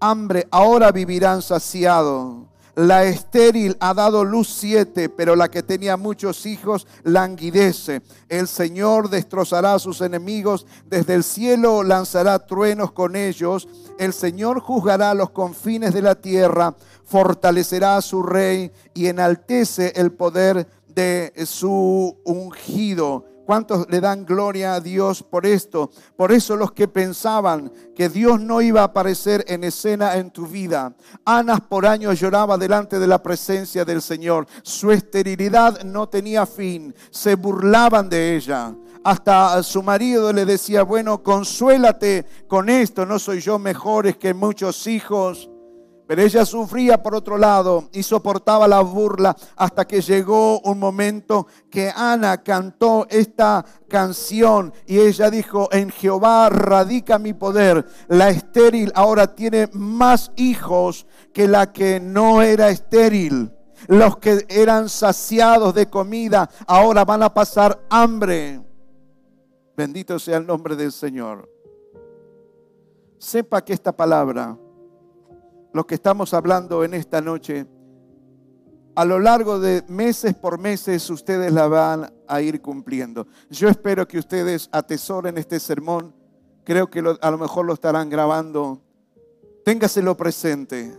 [0.00, 2.48] hambre ahora vivirán saciados.
[2.74, 8.02] La estéril ha dado luz siete, pero la que tenía muchos hijos languidece.
[8.28, 13.68] El Señor destrozará a sus enemigos, desde el cielo lanzará truenos con ellos.
[13.96, 16.74] El Señor juzgará los confines de la tierra,
[17.04, 23.31] fortalecerá a su rey y enaltece el poder de su ungido.
[23.44, 25.90] ¿Cuántos le dan gloria a Dios por esto?
[26.16, 30.46] Por eso los que pensaban que Dios no iba a aparecer en escena en tu
[30.46, 30.94] vida.
[31.24, 34.46] Anas por años lloraba delante de la presencia del Señor.
[34.62, 36.94] Su esterilidad no tenía fin.
[37.10, 38.74] Se burlaban de ella.
[39.04, 43.04] Hasta su marido le decía, bueno, consuélate con esto.
[43.04, 45.50] No soy yo mejores que muchos hijos.
[46.12, 51.46] Pero ella sufría por otro lado y soportaba la burla hasta que llegó un momento
[51.70, 57.86] que Ana cantó esta canción y ella dijo, en Jehová radica mi poder.
[58.08, 63.50] La estéril ahora tiene más hijos que la que no era estéril.
[63.88, 68.60] Los que eran saciados de comida ahora van a pasar hambre.
[69.74, 71.48] Bendito sea el nombre del Señor.
[73.16, 74.58] Sepa que esta palabra
[75.72, 77.66] lo que estamos hablando en esta noche,
[78.94, 83.26] a lo largo de meses por meses ustedes la van a ir cumpliendo.
[83.48, 86.14] Yo espero que ustedes atesoren este sermón.
[86.64, 88.82] Creo que a lo mejor lo estarán grabando.
[89.64, 90.94] Téngaselo presente.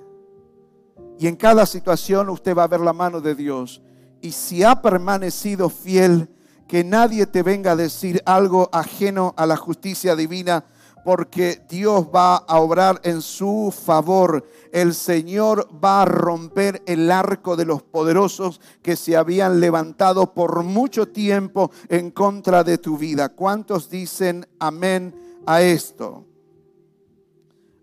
[1.19, 3.81] Y en cada situación usted va a ver la mano de Dios.
[4.21, 6.29] Y si ha permanecido fiel,
[6.67, 10.65] que nadie te venga a decir algo ajeno a la justicia divina,
[11.03, 14.47] porque Dios va a obrar en su favor.
[14.71, 20.63] El Señor va a romper el arco de los poderosos que se habían levantado por
[20.63, 23.29] mucho tiempo en contra de tu vida.
[23.29, 25.13] ¿Cuántos dicen amén
[25.45, 26.25] a esto?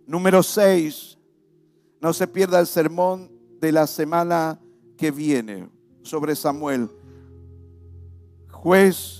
[0.07, 1.19] Número 6.
[2.01, 3.31] No se pierda el sermón
[3.61, 4.59] de la semana
[4.97, 5.69] que viene
[6.03, 6.89] sobre Samuel.
[8.51, 9.20] Juez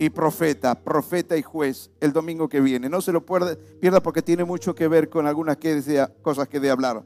[0.00, 2.88] y profeta, profeta y juez, el domingo que viene.
[2.88, 5.58] No se lo pierda porque tiene mucho que ver con algunas
[6.22, 7.04] cosas que de hablar.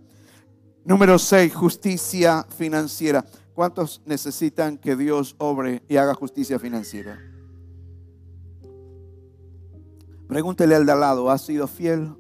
[0.85, 3.25] Número 6, justicia financiera.
[3.53, 7.19] ¿Cuántos necesitan que Dios obre y haga justicia financiera?
[10.29, 12.15] Pregúntele al de al lado, ¿has sido fiel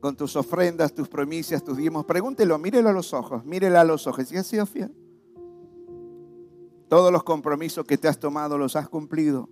[0.00, 2.06] con tus ofrendas, tus promesas, tus diezmos?
[2.06, 4.32] Pregúntelo, mírelo a los ojos, mírele a los ojos.
[4.32, 4.90] ¿Y has sido fiel?
[6.92, 9.48] Todos los compromisos que te has tomado los has cumplido.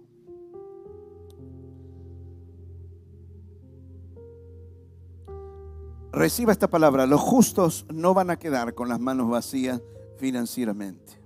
[6.13, 7.07] Reciba esta palabra.
[7.07, 9.81] Los justos no van a quedar con las manos vacías
[10.19, 11.19] financieramente.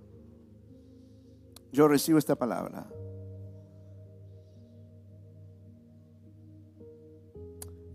[1.72, 2.87] Yo recibo esta palabra.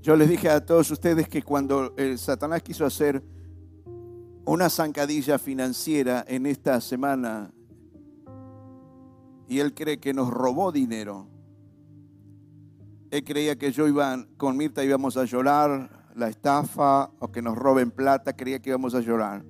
[0.02, 3.24] Yo les dije a todos ustedes que cuando el Satanás quiso hacer
[4.44, 7.54] una zancadilla financiera en esta semana
[9.50, 11.28] y él cree que nos robó dinero.
[13.10, 17.58] Él creía que yo iba con Mirta íbamos a llorar la estafa o que nos
[17.58, 19.44] roben plata, creía que íbamos a llorar.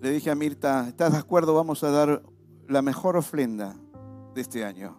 [0.00, 1.54] Le dije a Mirta, ¿estás de acuerdo?
[1.54, 2.22] Vamos a dar
[2.68, 3.76] la mejor ofrenda
[4.34, 4.96] de este año.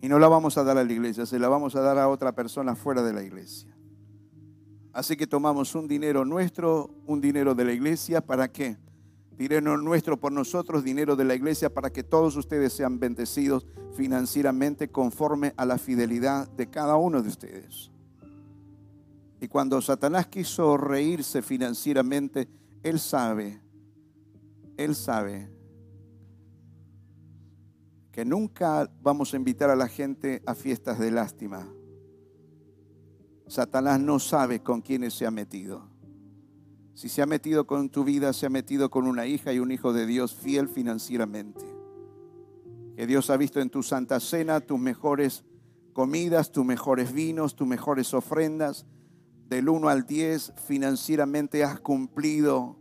[0.00, 2.08] Y no la vamos a dar a la iglesia, se la vamos a dar a
[2.08, 3.76] otra persona fuera de la iglesia.
[4.92, 8.76] Así que tomamos un dinero nuestro, un dinero de la iglesia, ¿para qué?
[9.36, 14.88] Dinero nuestro por nosotros, dinero de la iglesia, para que todos ustedes sean bendecidos financieramente
[14.88, 17.90] conforme a la fidelidad de cada uno de ustedes.
[19.40, 22.48] Y cuando Satanás quiso reírse financieramente,
[22.82, 23.60] él sabe,
[24.76, 25.50] él sabe
[28.12, 31.68] que nunca vamos a invitar a la gente a fiestas de lástima.
[33.46, 35.95] Satanás no sabe con quiénes se ha metido.
[36.96, 39.70] Si se ha metido con tu vida, se ha metido con una hija y un
[39.70, 41.62] hijo de Dios fiel financieramente.
[42.96, 45.44] Que Dios ha visto en tu santa cena tus mejores
[45.92, 48.86] comidas, tus mejores vinos, tus mejores ofrendas.
[49.46, 52.78] Del 1 al 10 financieramente has cumplido.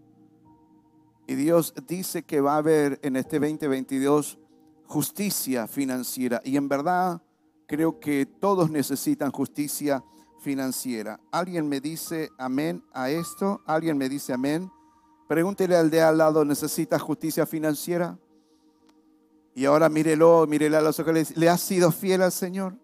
[1.28, 4.40] Y Dios dice que va a haber en este 2022
[4.86, 6.40] justicia financiera.
[6.46, 7.22] Y en verdad
[7.68, 10.06] creo que todos necesitan justicia
[10.46, 11.20] financiera.
[11.32, 13.62] ¿Alguien me dice amén a esto?
[13.66, 14.72] ¿Alguien me dice amén?
[15.28, 18.20] Pregúntele al de al lado, ¿necesita justicia financiera?
[19.56, 22.76] Y ahora mírelo, mírele a los ojos, ¿le has sido fiel al Señor?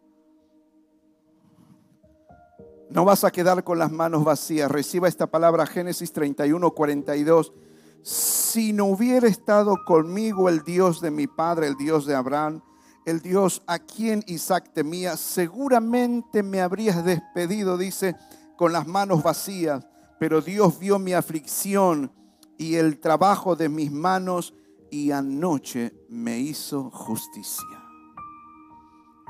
[2.89, 4.71] No vas a quedar con las manos vacías.
[4.71, 7.53] Reciba esta palabra, Génesis 31, 42
[8.01, 12.61] si no hubiera estado conmigo el Dios de mi padre, el Dios de Abraham,
[13.05, 18.15] el Dios a quien Isaac temía, seguramente me habrías despedido, dice,
[18.57, 19.85] con las manos vacías,
[20.19, 22.11] pero Dios vio mi aflicción
[22.57, 24.53] y el trabajo de mis manos
[24.91, 27.65] y anoche me hizo justicia.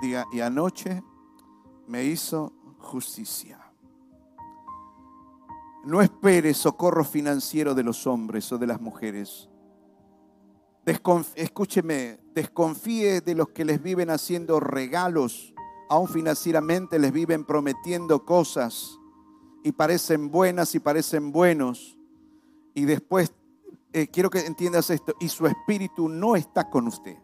[0.01, 1.03] Diga, y anoche
[1.87, 3.59] me hizo justicia.
[5.85, 9.50] No espere socorro financiero de los hombres o de las mujeres.
[10.85, 15.53] Escúcheme, desconfíe de los que les viven haciendo regalos,
[15.89, 18.97] aún financieramente les viven prometiendo cosas
[19.63, 21.97] y parecen buenas y parecen buenos.
[22.73, 23.33] Y después,
[23.93, 27.17] eh, quiero que entiendas esto, y su espíritu no está con usted.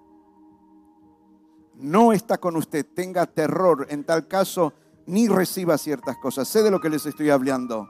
[1.76, 2.86] No está con usted.
[2.94, 3.88] Tenga terror.
[3.90, 4.74] En tal caso,
[5.06, 6.48] ni reciba ciertas cosas.
[6.48, 7.88] Sé de lo que les estoy hablando.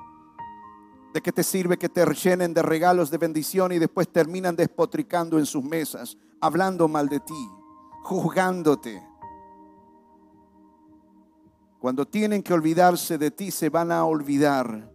[1.17, 5.39] ¿De qué te sirve que te llenen de regalos de bendición y después terminan despotricando
[5.39, 7.49] en sus mesas, hablando mal de ti,
[8.03, 9.03] juzgándote?
[11.79, 14.93] Cuando tienen que olvidarse de ti, se van a olvidar.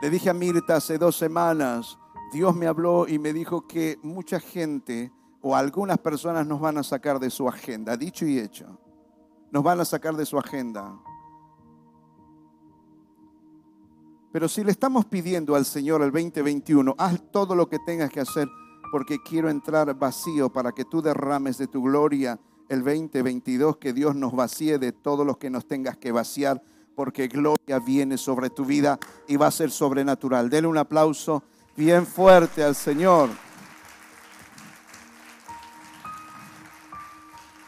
[0.00, 1.98] Le dije a Mirta hace dos semanas,
[2.32, 5.10] Dios me habló y me dijo que mucha gente
[5.40, 8.78] o algunas personas nos van a sacar de su agenda, dicho y hecho.
[9.50, 10.96] Nos van a sacar de su agenda.
[14.38, 18.20] Pero si le estamos pidiendo al Señor el 2021, haz todo lo que tengas que
[18.20, 18.46] hacer
[18.92, 24.14] porque quiero entrar vacío para que tú derrames de tu gloria el 2022, que Dios
[24.14, 26.62] nos vacíe de todos los que nos tengas que vaciar,
[26.94, 30.48] porque gloria viene sobre tu vida y va a ser sobrenatural.
[30.48, 31.42] Dele un aplauso
[31.76, 33.30] bien fuerte al Señor.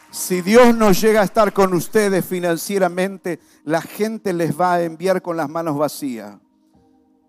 [0.09, 5.21] Si Dios no llega a estar con ustedes financieramente, la gente les va a enviar
[5.21, 6.37] con las manos vacías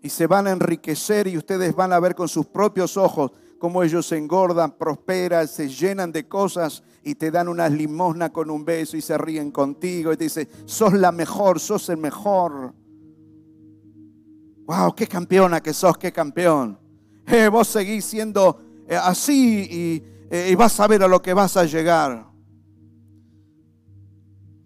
[0.03, 3.81] y se van a enriquecer y ustedes van a ver con sus propios ojos cómo
[3.81, 8.65] ellos se engordan, prosperan, se llenan de cosas y te dan unas limosnas con un
[8.65, 12.73] beso y se ríen contigo y te dicen, sos la mejor, sos el mejor.
[14.65, 16.77] Wow, qué campeona que sos, qué campeón.
[17.25, 21.55] Eh, vos seguís siendo eh, así eh, y vas a ver a lo que vas
[21.55, 22.27] a llegar.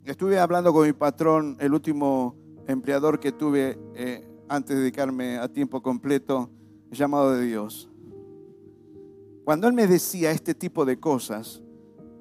[0.03, 2.35] Estuve hablando con mi patrón, el último
[2.67, 3.77] empleador que tuve
[4.49, 6.49] antes de dedicarme a tiempo completo,
[6.91, 7.89] llamado de Dios.
[9.43, 11.61] Cuando él me decía este tipo de cosas,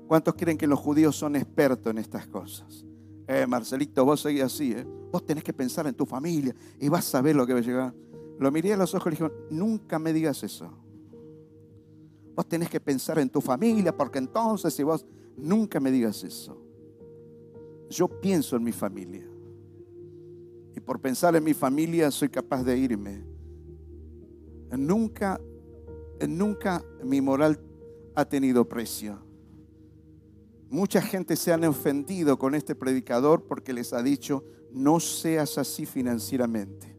[0.06, 2.84] ¿cuántos creen que los judíos son expertos en estas cosas?
[3.26, 4.86] Eh, Marcelito, vos seguís así, ¿eh?
[5.10, 7.62] vos tenés que pensar en tu familia y vas a saber lo que va a
[7.62, 7.94] llegar.
[8.38, 10.70] Lo miré a los ojos y le dije, nunca me digas eso.
[12.36, 15.06] Vos tenés que pensar en tu familia, porque entonces si vos
[15.36, 16.62] nunca me digas eso.
[17.88, 19.25] Yo pienso en mi familia.
[20.76, 23.24] Y por pensar en mi familia soy capaz de irme.
[24.76, 25.40] Nunca,
[26.28, 27.58] nunca mi moral
[28.14, 29.18] ha tenido precio.
[30.68, 35.86] Mucha gente se han ofendido con este predicador porque les ha dicho, no seas así
[35.86, 36.94] financieramente.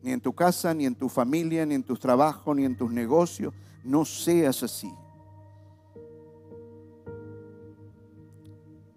[0.00, 2.92] Ni en tu casa, ni en tu familia, ni en tus trabajos, ni en tus
[2.92, 3.52] negocios.
[3.82, 4.92] No seas así.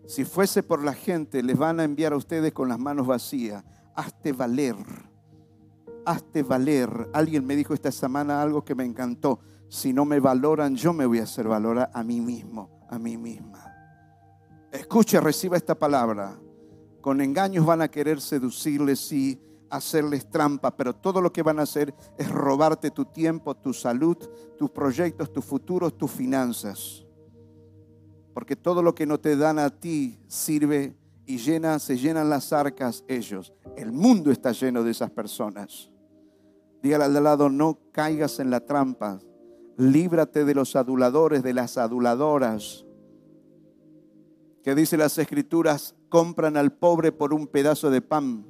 [0.06, 3.64] Si fuese por la gente, les van a enviar a ustedes con las manos vacías
[3.98, 4.78] hazte valer,
[6.06, 7.10] hazte valer.
[7.14, 9.40] Alguien me dijo esta semana algo que me encantó.
[9.68, 13.18] Si no me valoran, yo me voy a hacer valorar a mí mismo, a mí
[13.18, 13.74] misma.
[14.72, 16.40] Escuche, reciba esta palabra.
[17.02, 21.64] Con engaños van a querer seducirles y hacerles trampa, pero todo lo que van a
[21.64, 24.18] hacer es robarte tu tiempo, tu salud,
[24.58, 27.06] tus proyectos, tus futuros, tus finanzas.
[28.34, 30.96] Porque todo lo que no te dan a ti sirve
[31.28, 33.54] y se llenan las arcas ellos.
[33.76, 35.92] El mundo está lleno de esas personas.
[36.82, 39.20] Dígale al lado, no caigas en la trampa.
[39.76, 42.86] Líbrate de los aduladores, de las aduladoras.
[44.64, 48.46] Que dice las escrituras, compran al pobre por un pedazo de pan.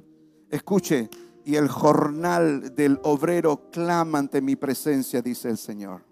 [0.48, 1.10] Escuche,
[1.44, 6.02] y el jornal del obrero clama ante mi presencia, dice el Señor.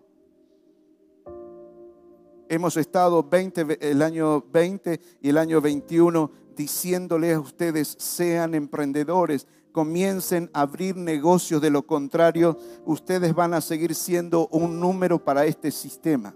[2.48, 9.46] Hemos estado 20, el año 20 y el año 21 diciéndole a ustedes, sean emprendedores,
[9.72, 15.44] comiencen a abrir negocios, de lo contrario, ustedes van a seguir siendo un número para
[15.44, 16.34] este sistema.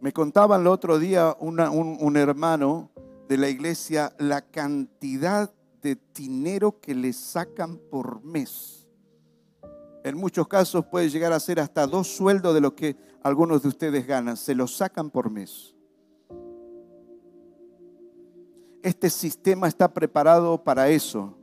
[0.00, 2.90] Me contaban el otro día un, un hermano
[3.26, 5.50] de la iglesia la cantidad
[5.80, 8.86] de dinero que le sacan por mes.
[10.04, 13.68] En muchos casos puede llegar a ser hasta dos sueldos de lo que algunos de
[13.68, 14.36] ustedes ganan.
[14.36, 15.73] Se lo sacan por mes.
[18.84, 21.34] Este sistema está preparado para eso.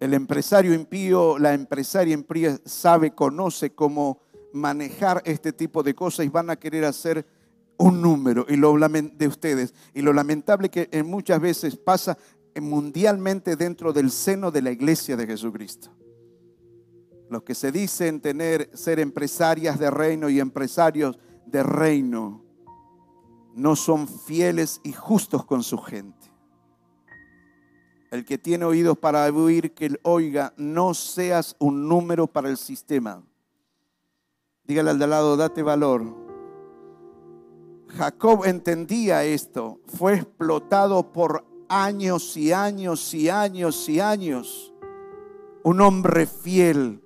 [0.00, 4.18] El empresario impío, la empresaria impía sabe, conoce cómo
[4.52, 7.24] manejar este tipo de cosas y van a querer hacer
[7.78, 9.74] un número y lo de ustedes.
[9.94, 12.18] Y lo lamentable que muchas veces pasa
[12.60, 15.88] mundialmente dentro del seno de la iglesia de Jesucristo.
[17.28, 22.49] Los que se dicen tener ser empresarias de reino y empresarios de reino
[23.60, 26.32] no son fieles y justos con su gente.
[28.10, 32.56] El que tiene oídos para oír, que él oiga, no seas un número para el
[32.56, 33.22] sistema.
[34.64, 36.06] Dígale al de lado, date valor.
[37.88, 44.72] Jacob entendía esto, fue explotado por años y años y años y años.
[45.64, 47.02] Un hombre fiel.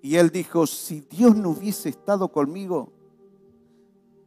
[0.00, 2.92] Y él dijo, si Dios no hubiese estado conmigo,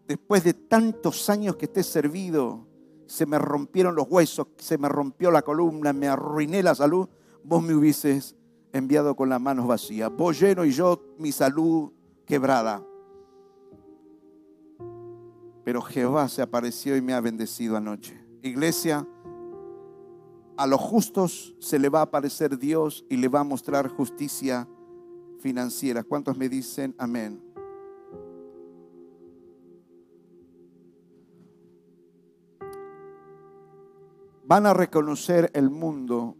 [0.09, 2.65] después de tantos años que he servido,
[3.05, 7.07] se me rompieron los huesos, se me rompió la columna, me arruiné la salud,
[7.43, 8.35] vos me hubieses
[8.73, 10.11] enviado con las manos vacías.
[10.11, 11.91] Vos lleno y yo mi salud
[12.25, 12.83] quebrada.
[15.63, 18.19] Pero Jehová se apareció y me ha bendecido anoche.
[18.41, 19.07] Iglesia,
[20.57, 24.67] a los justos se le va a aparecer Dios y le va a mostrar justicia
[25.39, 26.03] financiera.
[26.03, 27.48] ¿Cuántos me dicen amén?
[34.49, 36.35] Van a reconocer el mundo.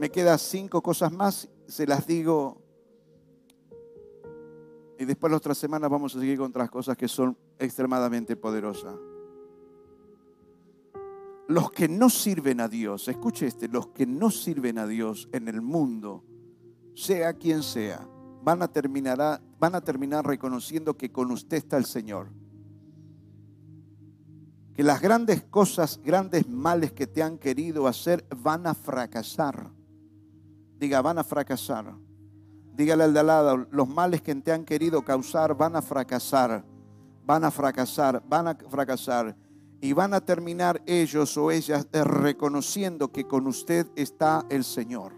[0.00, 2.62] Me quedan cinco cosas más, se las digo.
[4.98, 8.94] Y después la otra semana vamos a seguir con otras cosas que son extremadamente poderosas.
[11.48, 15.48] Los que no sirven a Dios, escuche este, los que no sirven a Dios en
[15.48, 16.24] el mundo,
[16.94, 18.08] sea quien sea,
[18.42, 22.30] van terminar, van a terminar reconociendo que con usted está el Señor
[24.78, 29.72] que las grandes cosas, grandes males que te han querido hacer van a fracasar.
[30.78, 31.96] Diga, van a fracasar.
[32.76, 36.64] Dígale al de al lado, los males que te han querido causar van a fracasar,
[37.26, 39.36] van a fracasar, van a fracasar.
[39.80, 45.12] Y van a terminar ellos o ellas reconociendo que con usted está el Señor.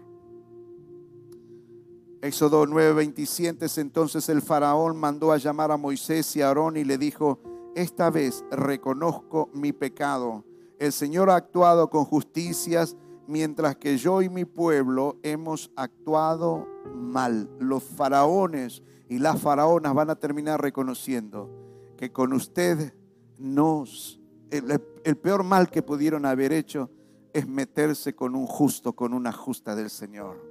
[2.23, 6.97] Éxodo 9:27, entonces el faraón mandó a llamar a Moisés y a Aarón y le
[6.97, 7.37] dijo,
[7.75, 10.43] esta vez reconozco mi pecado.
[10.79, 12.97] El Señor ha actuado con justicias,
[13.27, 17.49] mientras que yo y mi pueblo hemos actuado mal.
[17.59, 21.49] Los faraones y las faraonas van a terminar reconociendo
[21.97, 22.93] que con usted
[23.37, 24.19] nos...
[24.49, 26.89] El, el peor mal que pudieron haber hecho
[27.33, 30.50] es meterse con un justo, con una justa del Señor.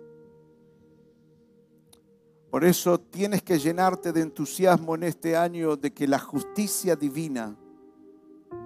[2.50, 7.56] Por eso tienes que llenarte de entusiasmo en este año de que la justicia divina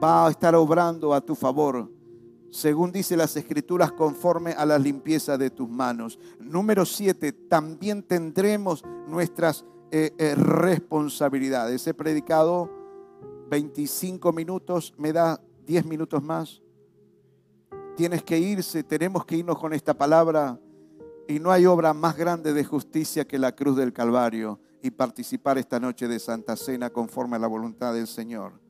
[0.02, 1.90] va a estar obrando a tu favor,
[2.50, 6.18] según dice las escrituras, conforme a la limpieza de tus manos.
[6.40, 11.86] Número siete, también tendremos nuestras eh, eh, responsabilidades.
[11.86, 12.70] He predicado
[13.50, 16.62] 25 minutos, me da 10 minutos más.
[17.96, 20.58] Tienes que irse, tenemos que irnos con esta palabra
[21.28, 25.58] y no hay obra más grande de justicia que la cruz del Calvario y participar
[25.58, 28.60] esta noche de Santa Cena conforme a la voluntad del Señor.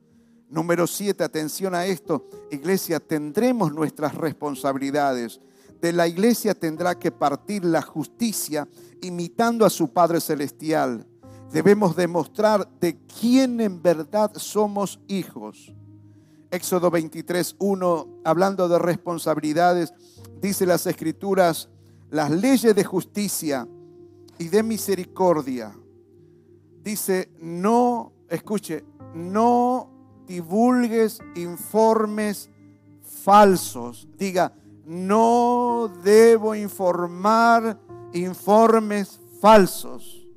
[0.49, 2.27] Número siete, atención a esto.
[2.51, 5.41] Iglesia, tendremos nuestras responsabilidades.
[5.81, 8.67] De la iglesia tendrá que partir la justicia
[9.01, 11.05] imitando a su Padre Celestial.
[11.51, 15.73] Debemos demostrar de quién en verdad somos hijos.
[16.51, 19.93] Éxodo 23, 1, hablando de responsabilidades,
[20.39, 21.69] dice las escrituras,
[22.09, 23.67] las leyes de justicia
[24.37, 25.75] y de misericordia.
[26.83, 28.83] Dice, no, escuche,
[29.13, 29.89] no
[30.27, 32.49] divulgues informes
[33.01, 34.07] falsos.
[34.17, 34.53] Diga,
[34.85, 37.79] no debo informar
[38.13, 40.27] informes falsos.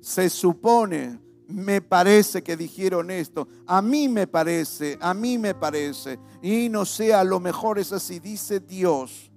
[0.00, 6.18] Se supone, me parece que dijeron esto, a mí me parece, a mí me parece,
[6.40, 9.29] y no sea, a lo mejor es así, dice Dios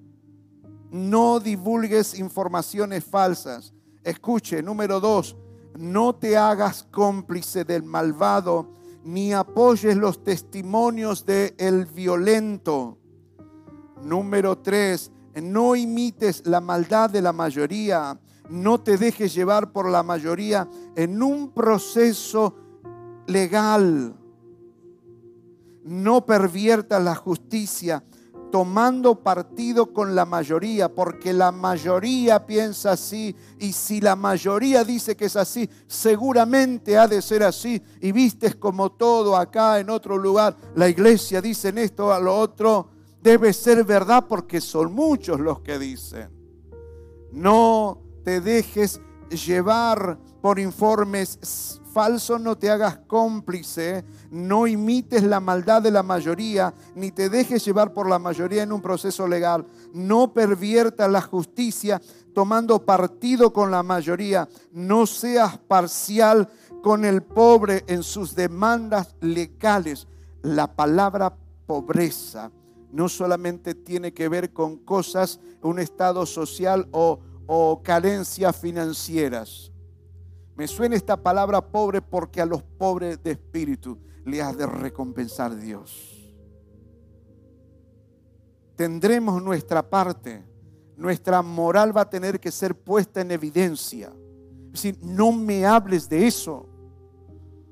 [0.94, 3.74] no divulgues informaciones falsas.
[4.04, 5.36] Escuche, número dos,
[5.76, 13.00] no te hagas cómplice del malvado, ni apoyes los testimonios del violento.
[14.04, 18.20] Número tres, no imites la maldad de la mayoría,
[18.50, 22.56] no te dejes llevar por la mayoría en un proceso
[23.26, 24.16] legal.
[25.84, 28.04] No perviertas la justicia
[28.54, 35.18] tomando partido con la mayoría, porque la mayoría piensa así, y si la mayoría dice
[35.18, 40.20] que es así, seguramente ha de ser así, y vistes como todo acá en otro
[40.20, 42.90] lugar, la iglesia dice esto a lo otro,
[43.24, 46.30] debe ser verdad porque son muchos los que dicen.
[47.32, 49.02] No te dejes
[49.32, 51.40] llevar por informes
[51.94, 57.64] falsos, no te hagas cómplice, no imites la maldad de la mayoría, ni te dejes
[57.64, 62.02] llevar por la mayoría en un proceso legal, no perviertas la justicia
[62.34, 66.50] tomando partido con la mayoría, no seas parcial
[66.82, 70.08] con el pobre en sus demandas legales.
[70.42, 71.36] La palabra
[71.66, 72.52] pobreza
[72.92, 79.73] no solamente tiene que ver con cosas, un estado social o, o carencias financieras.
[80.56, 85.56] Me suena esta palabra pobre porque a los pobres de espíritu le has de recompensar
[85.56, 86.34] Dios.
[88.76, 90.44] Tendremos nuestra parte,
[90.96, 94.12] nuestra moral va a tener que ser puesta en evidencia.
[94.68, 96.68] Es decir, no me hables de eso.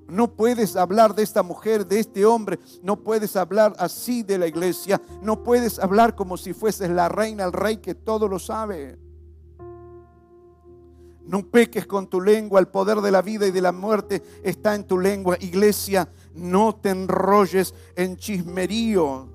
[0.08, 2.60] No puedes hablar de esta mujer, de este hombre.
[2.84, 5.02] No puedes hablar así de la iglesia.
[5.22, 9.00] No puedes hablar como si fueses la reina, el rey que todo lo sabe.
[11.26, 14.76] No peques con tu lengua, el poder de la vida y de la muerte está
[14.76, 15.38] en tu lengua.
[15.40, 19.30] Iglesia, no te enrolles en chismerío.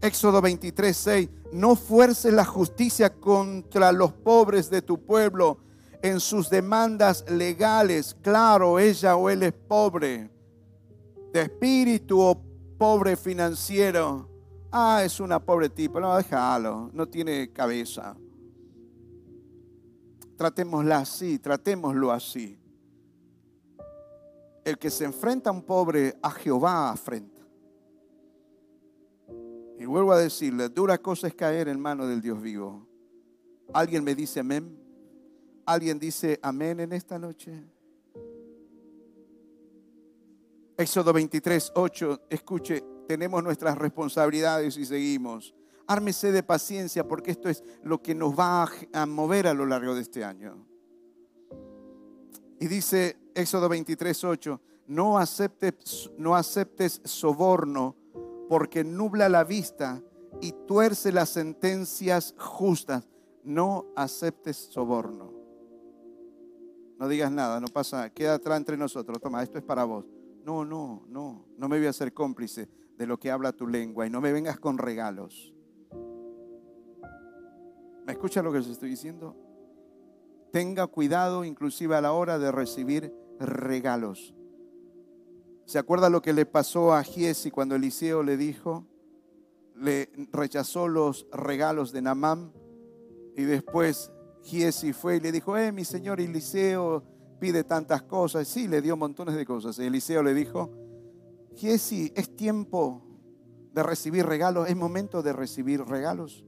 [0.00, 1.28] Éxodo 23, 6.
[1.52, 5.58] No fuerces la justicia contra los pobres de tu pueblo
[6.02, 8.16] en sus demandas legales.
[8.22, 10.30] Claro, ella o él es pobre
[11.32, 12.42] de espíritu o
[12.78, 14.28] pobre financiero.
[14.72, 16.00] Ah, es una pobre tipo.
[16.00, 16.90] No, déjalo.
[16.92, 18.16] No tiene cabeza.
[20.40, 22.58] Tratémosla así, tratémoslo así.
[24.64, 27.42] El que se enfrenta a un pobre, a Jehová afrenta.
[29.78, 32.86] Y vuelvo a decirle, dura cosa es caer en mano del Dios vivo.
[33.74, 34.82] ¿Alguien me dice amén?
[35.66, 37.62] ¿Alguien dice amén en esta noche?
[40.78, 45.54] Éxodo 23, 8, escuche, tenemos nuestras responsabilidades y seguimos.
[45.90, 49.96] Ármese de paciencia porque esto es lo que nos va a mover a lo largo
[49.96, 50.64] de este año.
[52.60, 57.96] Y dice Éxodo 23, 8, no aceptes, no aceptes soborno
[58.48, 60.00] porque nubla la vista
[60.40, 63.08] y tuerce las sentencias justas.
[63.42, 65.32] No aceptes soborno.
[67.00, 69.20] No digas nada, no pasa, queda atrás entre nosotros.
[69.20, 70.06] Toma, esto es para vos.
[70.44, 74.06] No, no, no, no me voy a hacer cómplice de lo que habla tu lengua
[74.06, 75.52] y no me vengas con regalos.
[78.10, 79.36] ¿Me escucha lo que les estoy diciendo?
[80.50, 84.34] Tenga cuidado inclusive a la hora de recibir regalos.
[85.64, 88.84] ¿Se acuerda lo que le pasó a Giesi cuando Eliseo le dijo?
[89.76, 92.52] Le rechazó los regalos de Namán
[93.36, 94.10] y después
[94.42, 97.04] Giesi fue y le dijo, eh, mi señor Eliseo
[97.38, 98.48] pide tantas cosas.
[98.48, 99.78] Sí, le dio montones de cosas.
[99.78, 100.68] Y Eliseo le dijo,
[101.54, 103.06] Giesi, es tiempo
[103.72, 106.44] de recibir regalos, es momento de recibir regalos.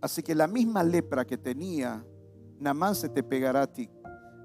[0.00, 2.04] Así que la misma lepra que tenía,
[2.58, 3.90] Namán se te pegará a ti.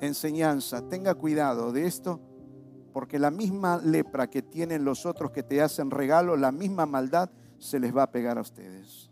[0.01, 2.19] Enseñanza, tenga cuidado de esto,
[2.93, 7.29] porque la misma lepra que tienen los otros que te hacen regalo, la misma maldad
[7.57, 9.09] se les va a pegar a ustedes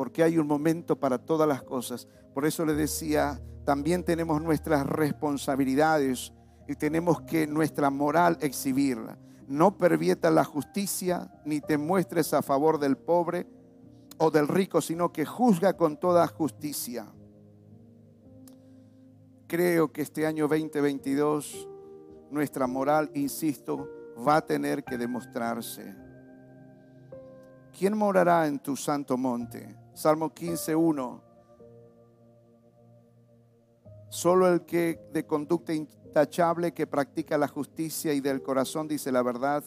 [0.00, 2.08] porque hay un momento para todas las cosas.
[2.32, 6.32] Por eso le decía, también tenemos nuestras responsabilidades
[6.66, 9.18] y tenemos que nuestra moral exhibirla.
[9.46, 13.46] No pervieta la justicia, ni te muestres a favor del pobre
[14.22, 17.06] o del rico, sino que juzga con toda justicia.
[19.46, 21.66] Creo que este año 2022
[22.30, 23.88] nuestra moral, insisto,
[24.26, 25.96] va a tener que demostrarse.
[27.76, 29.74] ¿Quién morará en tu santo monte?
[29.94, 31.22] Salmo 15.1.
[34.10, 39.22] Solo el que de conducta intachable, que practica la justicia y del corazón dice la
[39.22, 39.64] verdad,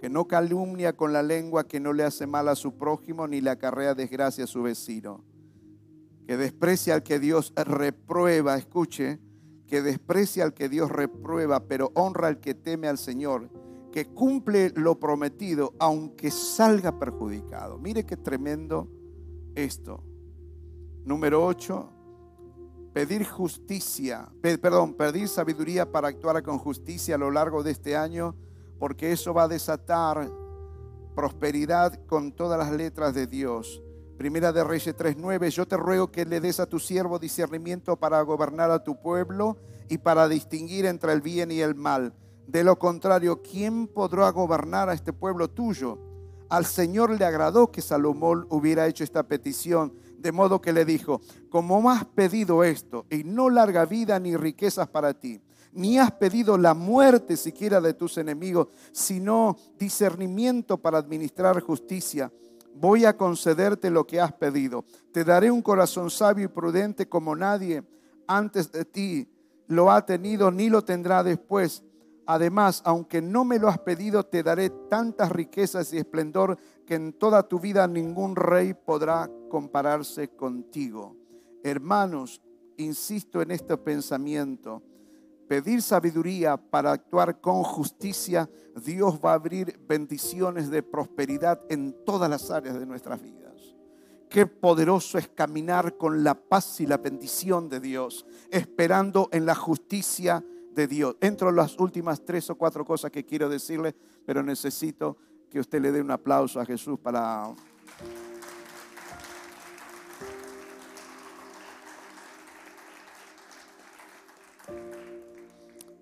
[0.00, 3.42] que no calumnia con la lengua, que no le hace mal a su prójimo, ni
[3.42, 5.22] le acarrea desgracia a su vecino,
[6.26, 9.20] que desprecia al que Dios reprueba, escuche,
[9.66, 13.50] que desprecia al que Dios reprueba, pero honra al que teme al Señor,
[13.92, 17.78] que cumple lo prometido, aunque salga perjudicado.
[17.78, 18.88] Mire qué tremendo
[19.54, 20.02] esto.
[21.04, 21.92] Número 8,
[22.94, 28.34] pedir justicia, perdón, pedir sabiduría para actuar con justicia a lo largo de este año,
[28.80, 30.28] porque eso va a desatar
[31.14, 33.82] prosperidad con todas las letras de Dios.
[34.16, 38.20] Primera de Reyes 3:9, yo te ruego que le des a tu siervo discernimiento para
[38.22, 39.58] gobernar a tu pueblo
[39.88, 42.14] y para distinguir entre el bien y el mal.
[42.46, 45.98] De lo contrario, ¿quién podrá gobernar a este pueblo tuyo?
[46.48, 51.20] Al Señor le agradó que Salomón hubiera hecho esta petición, de modo que le dijo,
[51.50, 55.40] como has pedido esto, y no larga vida ni riquezas para ti,
[55.72, 62.32] ni has pedido la muerte siquiera de tus enemigos, sino discernimiento para administrar justicia,
[62.74, 64.84] voy a concederte lo que has pedido.
[65.12, 67.84] Te daré un corazón sabio y prudente como nadie
[68.26, 69.28] antes de ti
[69.66, 71.82] lo ha tenido ni lo tendrá después.
[72.26, 77.12] Además, aunque no me lo has pedido, te daré tantas riquezas y esplendor que en
[77.12, 81.16] toda tu vida ningún rey podrá compararse contigo.
[81.64, 82.40] Hermanos,
[82.76, 84.82] insisto en este pensamiento.
[85.50, 88.48] Pedir sabiduría para actuar con justicia,
[88.84, 93.74] Dios va a abrir bendiciones de prosperidad en todas las áreas de nuestras vidas.
[94.28, 99.56] Qué poderoso es caminar con la paz y la bendición de Dios, esperando en la
[99.56, 101.16] justicia de Dios.
[101.20, 105.16] Entro en las últimas tres o cuatro cosas que quiero decirle, pero necesito
[105.50, 107.52] que usted le dé un aplauso a Jesús para...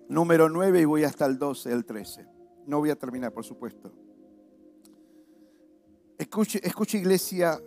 [0.09, 2.27] Número 9 y voy hasta el 12, el 13.
[2.65, 3.93] No voy a terminar, por supuesto.
[6.17, 7.61] Escuche, escuche iglesia,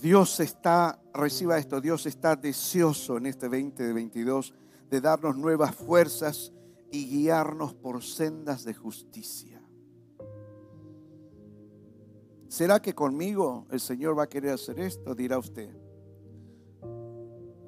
[0.00, 4.54] Dios está, reciba esto, Dios está deseoso en este 2022
[4.88, 6.52] de darnos nuevas fuerzas
[6.92, 9.60] y guiarnos por sendas de justicia.
[12.46, 15.14] ¿Será que conmigo el Señor va a querer hacer esto?
[15.14, 15.81] Dirá usted.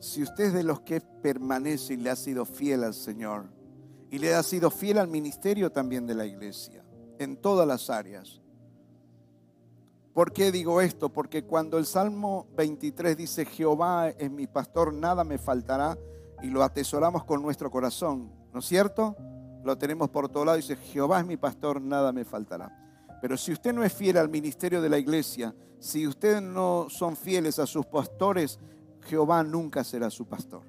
[0.04, 3.46] Si usted es de los que permanece y le ha sido fiel al Señor
[4.10, 6.84] y le ha sido fiel al ministerio también de la iglesia,
[7.18, 8.42] en todas las áreas,
[10.12, 11.08] ¿Por qué digo esto?
[11.08, 15.98] Porque cuando el Salmo 23 dice, Jehová es mi pastor, nada me faltará,
[16.40, 19.16] y lo atesoramos con nuestro corazón, ¿no es cierto?
[19.64, 22.70] Lo tenemos por todo lado, dice, Jehová es mi pastor, nada me faltará.
[23.20, 27.16] Pero si usted no es fiel al ministerio de la iglesia, si ustedes no son
[27.16, 28.60] fieles a sus pastores,
[29.04, 30.62] Jehová nunca será su pastor.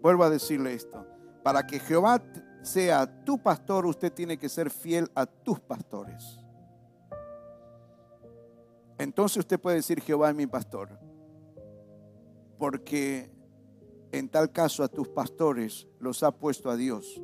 [0.00, 1.04] Vuelvo a decirle esto.
[1.42, 2.22] Para que Jehová
[2.62, 6.40] sea tu pastor, usted tiene que ser fiel a tus pastores.
[8.98, 10.98] Entonces usted puede decir, Jehová es mi pastor.
[12.58, 13.30] Porque
[14.12, 17.20] en tal caso a tus pastores los ha puesto a Dios.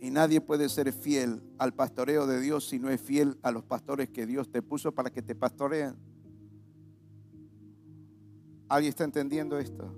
[0.00, 3.64] Y nadie puede ser fiel al pastoreo de Dios si no es fiel a los
[3.64, 5.96] pastores que Dios te puso para que te pastoreen.
[8.68, 9.92] ¿Alguien está entendiendo esto?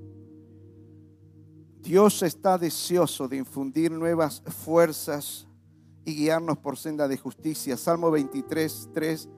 [1.82, 5.46] Dios está deseoso de infundir nuevas fuerzas
[6.04, 7.76] y guiarnos por senda de justicia.
[7.76, 9.28] Salmo 23, 3.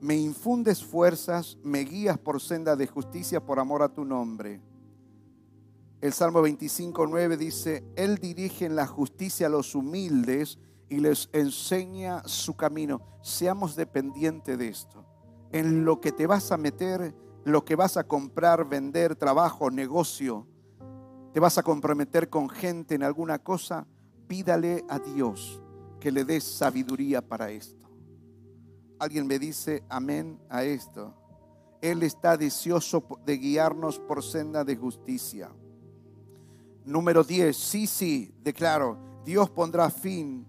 [0.00, 4.60] Me infundes fuerzas, me guías por senda de justicia por amor a tu nombre.
[6.00, 11.28] El Salmo 25, 9 dice, Él dirige en la justicia a los humildes y les
[11.32, 13.02] enseña su camino.
[13.22, 15.04] Seamos dependientes de esto.
[15.52, 20.46] En lo que te vas a meter, lo que vas a comprar, vender, trabajo, negocio,
[21.34, 23.86] te vas a comprometer con gente en alguna cosa,
[24.26, 25.60] pídale a Dios
[26.00, 27.90] que le dé sabiduría para esto.
[28.98, 31.14] Alguien me dice amén a esto.
[31.82, 35.50] Él está deseoso de guiarnos por senda de justicia.
[36.84, 40.46] Número 10, sí, sí, declaro, Dios pondrá fin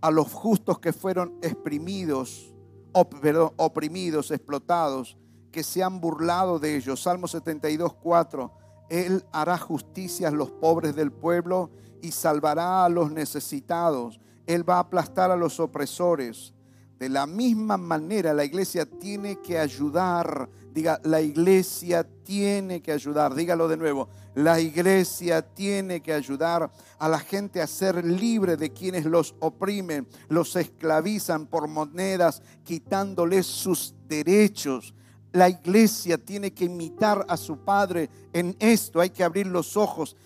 [0.00, 2.54] a los justos que fueron exprimidos,
[2.92, 5.16] oprimidos, explotados,
[5.50, 7.02] que se han burlado de ellos.
[7.02, 8.52] Salmo 72, 4.
[8.88, 11.70] Él hará justicia a los pobres del pueblo
[12.02, 14.20] y salvará a los necesitados.
[14.46, 16.54] Él va a aplastar a los opresores.
[16.98, 20.48] De la misma manera la iglesia tiene que ayudar.
[20.72, 23.34] Diga, la iglesia tiene que ayudar.
[23.34, 24.08] Dígalo de nuevo.
[24.34, 30.06] La iglesia tiene que ayudar a la gente a ser libre de quienes los oprimen,
[30.28, 34.94] los esclavizan por monedas, quitándoles sus derechos.
[35.32, 39.00] La iglesia tiene que imitar a su Padre en esto.
[39.00, 40.16] Hay que abrir los ojos.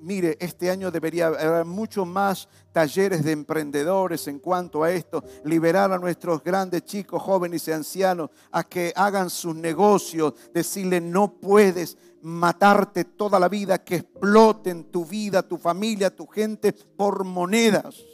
[0.00, 5.24] Mire, este año debería haber mucho más talleres de emprendedores en cuanto a esto.
[5.44, 10.34] Liberar a nuestros grandes chicos, jóvenes y ancianos a que hagan sus negocios.
[10.52, 16.72] Decirle, no puedes matarte toda la vida, que exploten tu vida, tu familia, tu gente
[16.72, 18.04] por monedas.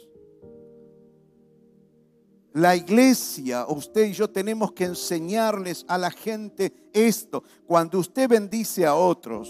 [2.53, 7.43] La iglesia, usted y yo tenemos que enseñarles a la gente esto.
[7.65, 9.49] Cuando usted bendice a otros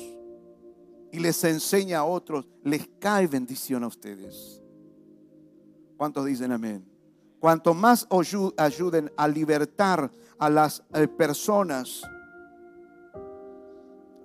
[1.14, 4.60] y les enseña a otros, les cae bendición a ustedes.
[5.96, 6.84] ¿Cuántos dicen amén?
[7.40, 8.08] Cuanto más
[8.58, 10.10] ayuden a libertar
[10.40, 12.02] a las eh, personas,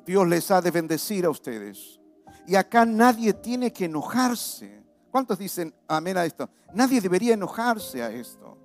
[0.07, 2.01] Dios les ha de bendecir a ustedes.
[2.47, 4.83] Y acá nadie tiene que enojarse.
[5.11, 6.49] ¿Cuántos dicen amén a esto?
[6.73, 8.57] Nadie debería enojarse a esto.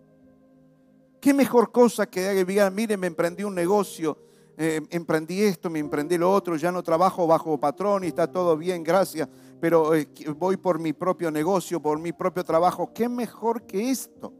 [1.19, 4.17] ¿Qué mejor cosa que diga, mire, me emprendí un negocio,
[4.56, 8.56] eh, emprendí esto, me emprendí lo otro, ya no trabajo bajo patrón y está todo
[8.56, 9.28] bien, gracias,
[9.60, 12.91] pero eh, voy por mi propio negocio, por mi propio trabajo.
[12.93, 14.32] ¿Qué mejor que esto?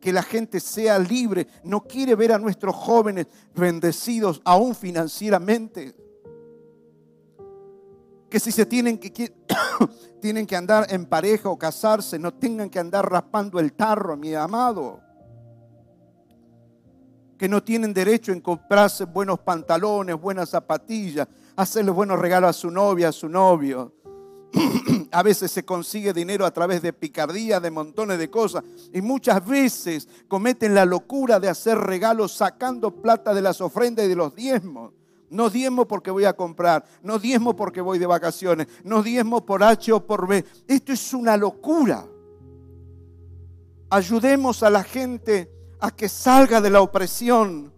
[0.00, 1.46] Que la gente sea libre.
[1.62, 5.94] No quiere ver a nuestros jóvenes bendecidos aún financieramente.
[8.28, 9.10] Que si se tienen que,
[10.20, 14.34] tienen que andar en pareja o casarse, no tengan que andar raspando el tarro, mi
[14.34, 15.05] amado
[17.38, 22.70] que no tienen derecho en comprarse buenos pantalones, buenas zapatillas, hacerle buenos regalos a su
[22.70, 23.92] novia, a su novio.
[25.10, 28.64] a veces se consigue dinero a través de picardía, de montones de cosas.
[28.92, 34.08] Y muchas veces cometen la locura de hacer regalos sacando plata de las ofrendas y
[34.08, 34.92] de los diezmos.
[35.28, 39.64] No diezmo porque voy a comprar, no diezmo porque voy de vacaciones, no diezmo por
[39.64, 40.44] H o por B.
[40.68, 42.06] Esto es una locura.
[43.90, 45.50] Ayudemos a la gente
[45.80, 47.72] a que salga de la opresión,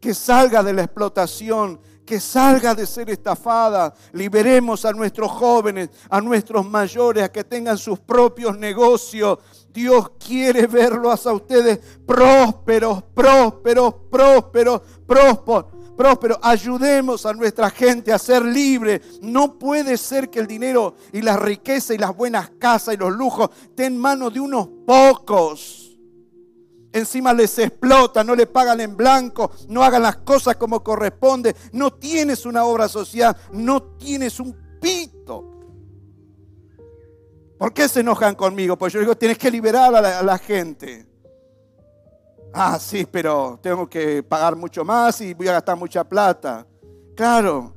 [0.00, 1.80] que salga de la explotación,
[2.10, 3.94] que salga de ser estafada.
[4.12, 9.38] Liberemos a nuestros jóvenes, a nuestros mayores, a que tengan sus propios negocios.
[9.72, 15.66] Dios quiere verlos a ustedes prósperos, prósperos, prósperos, prósperos.
[15.96, 19.02] Próspero, ayudemos a nuestra gente a ser libre.
[19.20, 23.12] No puede ser que el dinero y la riqueza y las buenas casas y los
[23.12, 25.89] lujos estén en manos de unos pocos.
[26.92, 31.54] Encima les explota, no le pagan en blanco, no hagan las cosas como corresponde.
[31.72, 35.50] No tienes una obra social, no tienes un pito.
[37.60, 38.76] ¿Por qué se enojan conmigo?
[38.76, 41.06] Pues yo digo, tienes que liberar a la, gente.
[42.54, 46.66] Ah, sí, pero tengo que pagar mucho más y voy a gastar mucha plata.
[47.14, 47.76] Claro,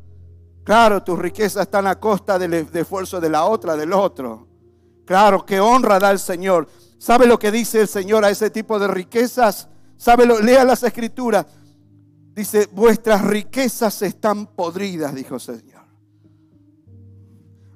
[0.63, 4.47] claro, tus riquezas están a costa del esfuerzo de la otra, del otro.
[5.05, 6.67] Claro, que honra da el Señor.
[7.03, 9.67] ¿Sabe lo que dice el Señor a ese tipo de riquezas?
[9.97, 10.39] ¿Sabe lo?
[10.39, 11.45] Lea las escrituras.
[12.33, 15.83] Dice, vuestras riquezas están podridas, dijo el Señor.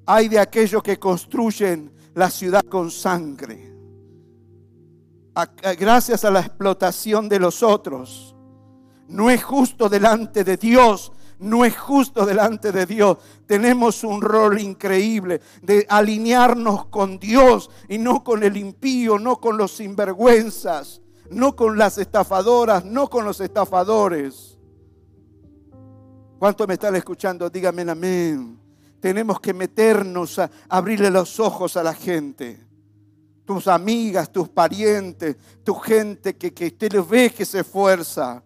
[0.06, 3.70] Hay de aquellos que construyen la ciudad con sangre.
[5.78, 8.34] Gracias a la explotación de los otros.
[9.10, 13.18] No es justo delante de Dios no es justo delante de Dios.
[13.46, 19.58] Tenemos un rol increíble de alinearnos con Dios y no con el impío, no con
[19.58, 24.58] los sinvergüenzas, no con las estafadoras, no con los estafadores.
[26.40, 27.50] ¿Cuánto me están escuchando?
[27.50, 28.60] Dígame amén.
[29.00, 32.68] Tenemos que meternos a abrirle los ojos a la gente
[33.48, 38.44] tus amigas, tus parientes, tu gente que, que usted ve que se esfuerza.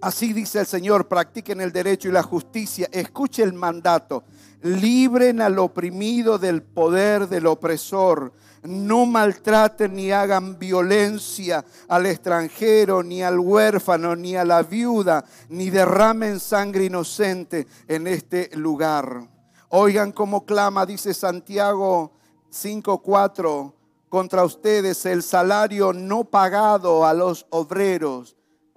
[0.00, 2.88] Así dice el Señor, practiquen el derecho y la justicia.
[2.90, 4.24] Escuche el mandato.
[4.62, 8.32] Libren al oprimido del poder del opresor.
[8.62, 15.68] No maltraten ni hagan violencia al extranjero, ni al huérfano, ni a la viuda, ni
[15.68, 19.28] derramen sangre inocente en este lugar.
[19.68, 22.12] Oigan cómo clama, dice Santiago
[22.50, 23.72] 5.4,
[24.08, 28.36] contra ustedes el salario no pagado a los obreros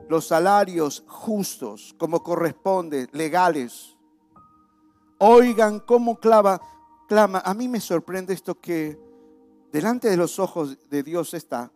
[0.09, 3.97] los salarios justos, como corresponde, legales.
[5.17, 6.61] Oigan cómo clama,
[7.07, 7.41] clama.
[7.45, 8.99] A mí me sorprende esto que
[9.71, 11.71] delante de los ojos de Dios está,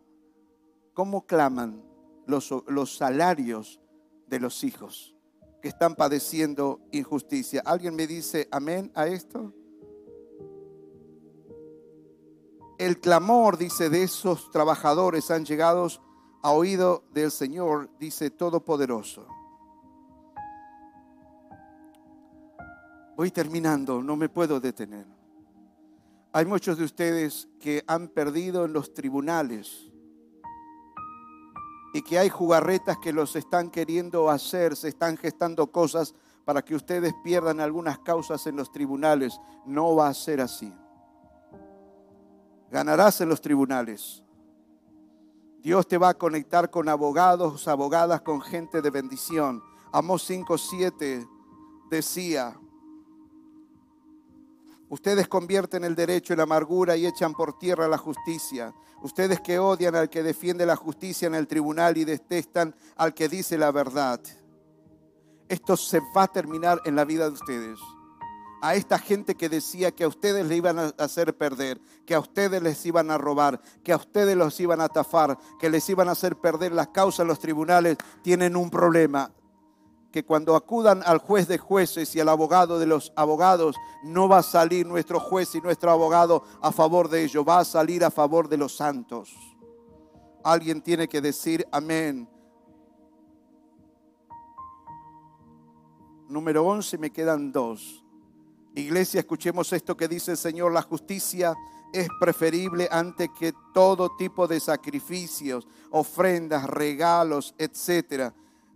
[0.94, 1.82] cómo claman
[2.26, 3.80] los, los salarios
[4.26, 5.14] de los hijos
[5.62, 7.62] que están padeciendo injusticia.
[7.64, 9.52] ¿Alguien me dice amén a esto?
[12.78, 15.88] El clamor, dice, de esos trabajadores han llegado
[16.42, 19.26] a oído del Señor, dice Todopoderoso.
[23.16, 25.06] Voy terminando, no me puedo detener.
[26.32, 29.90] Hay muchos de ustedes que han perdido en los tribunales
[31.92, 36.14] y que hay jugarretas que los están queriendo hacer, se están gestando cosas
[36.44, 39.40] para que ustedes pierdan algunas causas en los tribunales.
[39.66, 40.72] No va a ser así.
[42.70, 44.22] Ganarás en los tribunales.
[45.68, 49.62] Dios te va a conectar con abogados, abogadas, con gente de bendición.
[49.92, 51.28] Amos 5:7
[51.90, 52.58] decía,
[54.88, 58.74] ustedes convierten el derecho en amargura y echan por tierra la justicia.
[59.02, 63.28] Ustedes que odian al que defiende la justicia en el tribunal y detestan al que
[63.28, 64.22] dice la verdad.
[65.50, 67.78] Esto se va a terminar en la vida de ustedes
[68.60, 72.20] a esta gente que decía que a ustedes le iban a hacer perder, que a
[72.20, 76.08] ustedes les iban a robar, que a ustedes los iban a atafar, que les iban
[76.08, 79.32] a hacer perder las causas los tribunales, tienen un problema.
[80.10, 84.38] Que cuando acudan al juez de jueces y al abogado de los abogados, no va
[84.38, 88.10] a salir nuestro juez y nuestro abogado a favor de ellos, va a salir a
[88.10, 89.34] favor de los santos.
[90.42, 92.28] Alguien tiene que decir amén.
[96.28, 98.04] Número 11, me quedan dos.
[98.78, 101.54] Iglesia, escuchemos esto que dice el Señor, la justicia
[101.92, 108.32] es preferible antes que todo tipo de sacrificios, ofrendas, regalos, etc.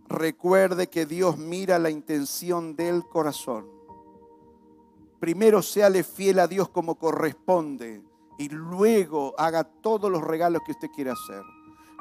[0.07, 3.67] Recuerde que Dios mira la intención del corazón.
[5.19, 8.01] Primero séale fiel a Dios como corresponde
[8.37, 11.43] y luego haga todos los regalos que usted quiera hacer.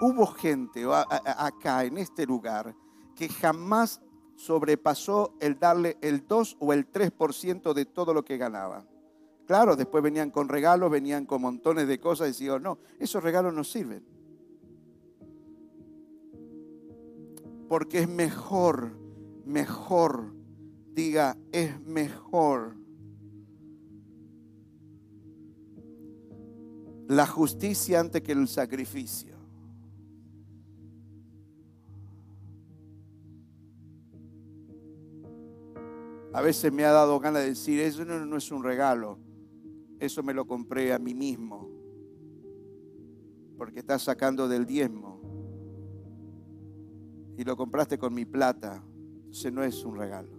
[0.00, 2.74] Hubo gente acá en este lugar
[3.14, 4.00] que jamás
[4.42, 8.84] sobrepasó el darle el 2 o el 3% de todo lo que ganaba.
[9.46, 13.54] Claro, después venían con regalos, venían con montones de cosas y decían, no, esos regalos
[13.54, 14.04] no sirven.
[17.68, 18.90] Porque es mejor,
[19.44, 20.34] mejor,
[20.92, 22.74] diga, es mejor
[27.06, 29.31] la justicia antes que el sacrificio.
[36.34, 39.18] A veces me ha dado ganas de decir, eso no, es un regalo,
[39.98, 41.68] eso me lo compré a mí mismo,
[43.58, 45.20] porque estás sacando del diezmo.
[47.36, 48.82] Y lo compraste con mi plata,
[49.16, 50.38] entonces no es un regalo,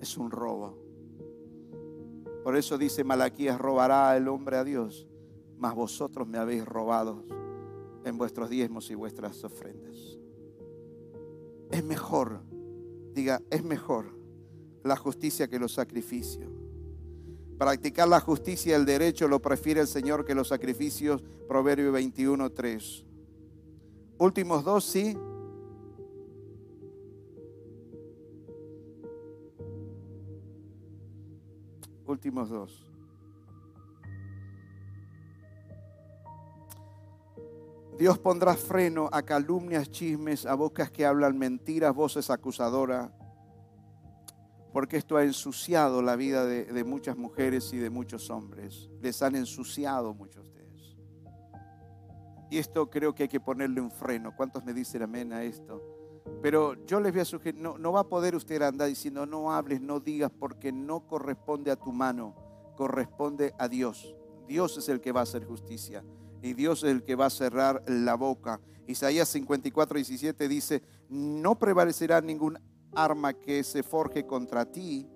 [0.00, 0.78] es un robo.
[2.42, 5.06] Por eso dice Malaquías, robará el hombre a Dios,
[5.58, 7.24] mas vosotros me habéis robado
[8.04, 10.18] en vuestros diezmos y vuestras ofrendas.
[11.70, 12.40] Es mejor,
[13.12, 14.23] diga, es mejor
[14.84, 16.50] la justicia que los sacrificios.
[17.58, 21.24] Practicar la justicia y el derecho lo prefiere el Señor que los sacrificios.
[21.48, 23.04] Proverbio 21, 3.
[24.18, 25.16] Últimos dos, sí.
[32.06, 32.84] Últimos dos.
[37.98, 43.10] Dios pondrá freno a calumnias, chismes, a bocas que hablan mentiras, voces acusadoras
[44.74, 48.90] porque esto ha ensuciado la vida de, muchas mujeres y de muchos hombres.
[49.00, 50.98] Les han ensuciado muchos de ellos.
[52.50, 54.34] Y esto creo que hay que ponerle un freno.
[54.36, 55.80] ¿Cuántos me dicen amén a esto?
[56.42, 59.80] Pero yo les voy a sugerir, no, va a poder usted andar diciendo no hables,
[59.80, 62.34] no digas, porque no corresponde a tu mano,
[62.76, 64.16] corresponde a Dios.
[64.48, 66.02] Dios es el que va a hacer justicia
[66.42, 68.60] y Dios es el que va a cerrar la boca.
[68.88, 72.58] Isaías 54, 17 dice, no prevalecerá ningún
[72.94, 75.08] arma que se forje contra ti,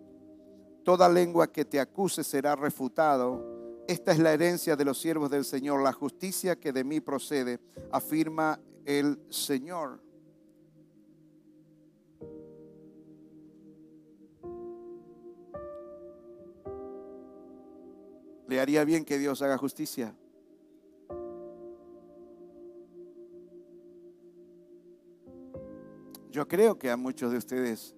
[0.85, 3.85] toda lengua que te acuse será refutado.
[3.87, 7.61] Esta es la herencia de los siervos del Señor, la justicia que de mí procede,
[7.91, 10.01] afirma el Señor.
[18.47, 20.14] ¿Le haría bien que Dios haga justicia?
[26.39, 27.97] Yo creo que a muchos de ustedes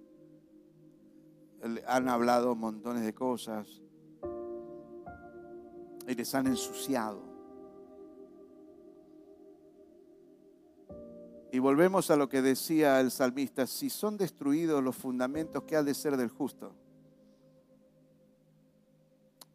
[1.87, 3.69] han hablado montones de cosas
[6.09, 7.21] y les han ensuciado.
[11.53, 15.83] Y volvemos a lo que decía el salmista, si son destruidos los fundamentos, ¿qué ha
[15.83, 16.73] de ser del justo?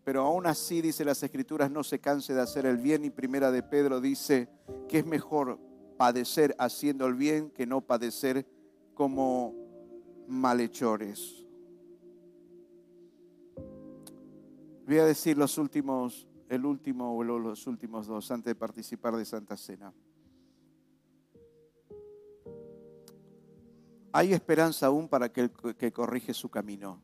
[0.04, 3.04] Pero aún así, dice las escrituras, no se canse de hacer el bien.
[3.04, 4.48] Y primera de Pedro dice
[4.88, 5.58] que es mejor
[5.98, 8.46] padecer haciendo el bien que no padecer
[8.96, 9.54] como
[10.28, 11.46] malhechores.
[14.88, 19.26] Voy a decir los últimos, el último o los últimos dos antes de participar de
[19.26, 19.94] Santa Cena.
[24.12, 27.02] Hay esperanza aún para aquel que corrige su camino.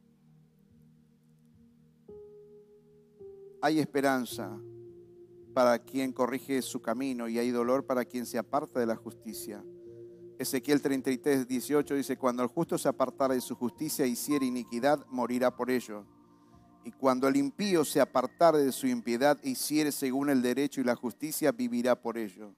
[3.61, 4.57] Hay esperanza
[5.53, 9.61] para quien corrige su camino y hay dolor para quien se aparta de la justicia.
[10.41, 15.05] Ezequiel 33, 18 dice, cuando el justo se apartara de su justicia e hiciera iniquidad,
[15.07, 16.03] morirá por ello.
[16.83, 20.83] Y cuando el impío se apartare de su impiedad e hiciere según el derecho y
[20.83, 22.55] la justicia, vivirá por ello.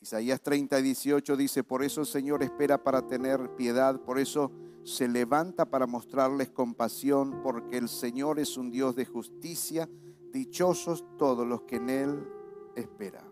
[0.00, 4.50] Isaías 30, 18 dice, por eso el Señor espera para tener piedad, por eso
[4.82, 9.86] se levanta para mostrarles compasión, porque el Señor es un Dios de justicia,
[10.32, 12.28] dichosos todos los que en Él
[12.74, 13.29] esperan.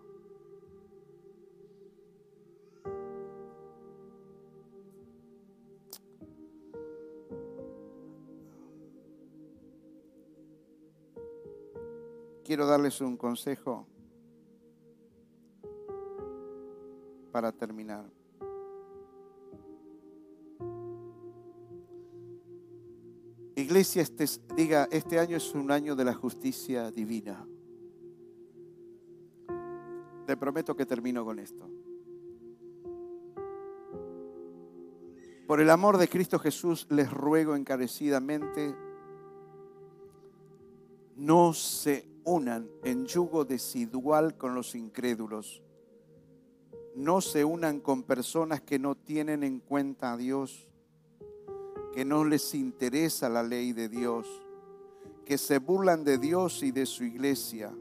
[12.59, 13.86] Quiero darles un consejo
[17.30, 18.11] para terminar.
[23.54, 24.24] Iglesia, este,
[24.56, 27.46] diga, este año es un año de la justicia divina.
[30.26, 31.70] Te prometo que termino con esto.
[35.46, 38.74] Por el amor de Cristo Jesús les ruego encarecidamente,
[41.14, 45.62] no se unan en yugo desigual con los incrédulos.
[46.95, 50.68] No se unan con personas que no tienen en cuenta a Dios,
[51.95, 54.26] que no les interesa la ley de Dios,
[55.24, 57.72] que se burlan de Dios y de su iglesia.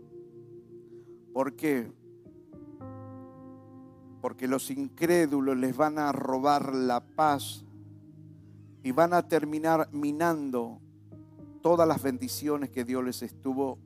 [1.34, 1.91] ¿Por qué?
[4.22, 7.66] Porque los incrédulos les van a robar la paz
[8.82, 10.80] y van a terminar minando
[11.62, 13.78] todas las bendiciones que Dios les estuvo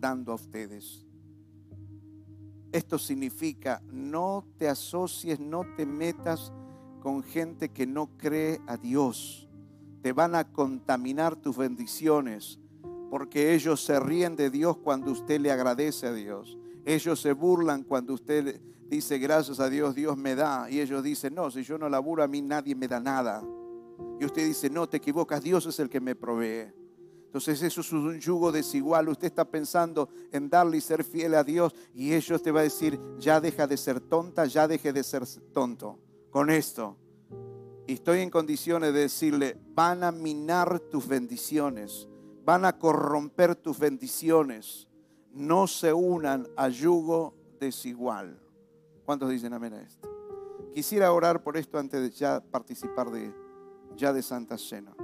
[0.00, 1.06] dando a ustedes.
[2.72, 6.52] Esto significa no te asocies, no te metas
[7.00, 9.48] con gente que no cree a Dios.
[10.02, 12.58] Te van a contaminar tus bendiciones
[13.10, 16.58] porque ellos se ríen de Dios cuando usted le agradece a Dios.
[16.84, 20.70] Ellos se burlan cuando usted dice gracias a Dios, Dios me da.
[20.70, 23.42] Y ellos dicen, no, si yo no laburo a mí nadie me da nada.
[24.20, 26.72] Y usted dice, no, te equivocas, Dios es el que me provee.
[27.36, 29.10] Entonces eso es un yugo desigual.
[29.10, 32.62] Usted está pensando en darle y ser fiel a Dios y ellos te va a
[32.62, 35.98] decir, ya deja de ser tonta, ya deje de ser tonto.
[36.30, 36.96] Con esto.
[37.86, 42.08] Y estoy en condiciones de decirle, van a minar tus bendiciones,
[42.42, 44.88] van a corromper tus bendiciones.
[45.30, 48.40] No se unan a yugo desigual.
[49.04, 50.08] ¿Cuántos dicen amén a esto?
[50.72, 53.30] Quisiera orar por esto antes de ya participar de,
[53.94, 54.94] ya de Santa Cena.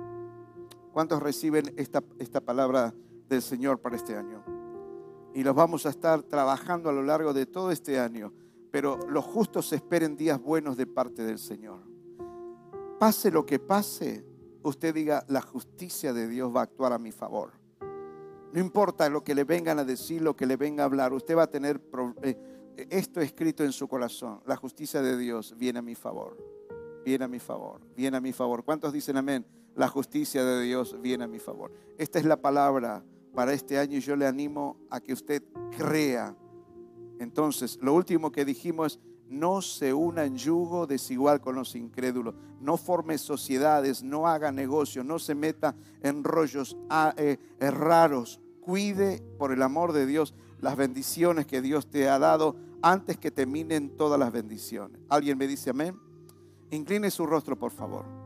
[0.93, 2.95] ¿Cuántos reciben esta, esta palabra
[3.29, 4.45] del Señor para este año?
[5.35, 8.33] Y los vamos a estar trabajando a lo largo de todo este año.
[8.71, 11.81] Pero los justos esperen días buenos de parte del Señor.
[12.99, 14.25] Pase lo que pase,
[14.63, 17.53] usted diga, la justicia de Dios va a actuar a mi favor.
[18.53, 21.37] No importa lo que le vengan a decir, lo que le venga a hablar, usted
[21.37, 21.81] va a tener
[22.23, 22.37] eh,
[22.91, 24.41] esto escrito en su corazón.
[24.45, 26.37] La justicia de Dios viene a mi favor,
[27.03, 28.63] viene a mi favor, viene a mi favor.
[28.63, 29.47] ¿Cuántos dicen amén?
[29.75, 31.73] La justicia de Dios viene a mi favor.
[31.99, 33.05] Esta es la palabra
[33.35, 35.43] para este año y yo le animo a que usted
[35.77, 36.37] crea.
[37.19, 39.01] Entonces, lo último que dijimos es,
[39.33, 45.07] no se una en yugo desigual con los incrédulos, no forme sociedades, no haga negocios,
[45.07, 46.77] no se meta en rollos
[47.17, 48.41] eh, raros.
[48.61, 53.31] Cuide, por el amor de Dios, las bendiciones que Dios te ha dado antes que
[53.31, 55.01] terminen todas las bendiciones.
[55.09, 55.99] ¿Alguien me dice amén?
[56.71, 58.22] Incline su rostro, por favor.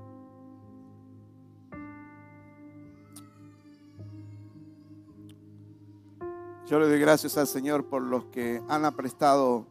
[6.67, 9.69] Yo le doy gracias al Señor por los que han prestado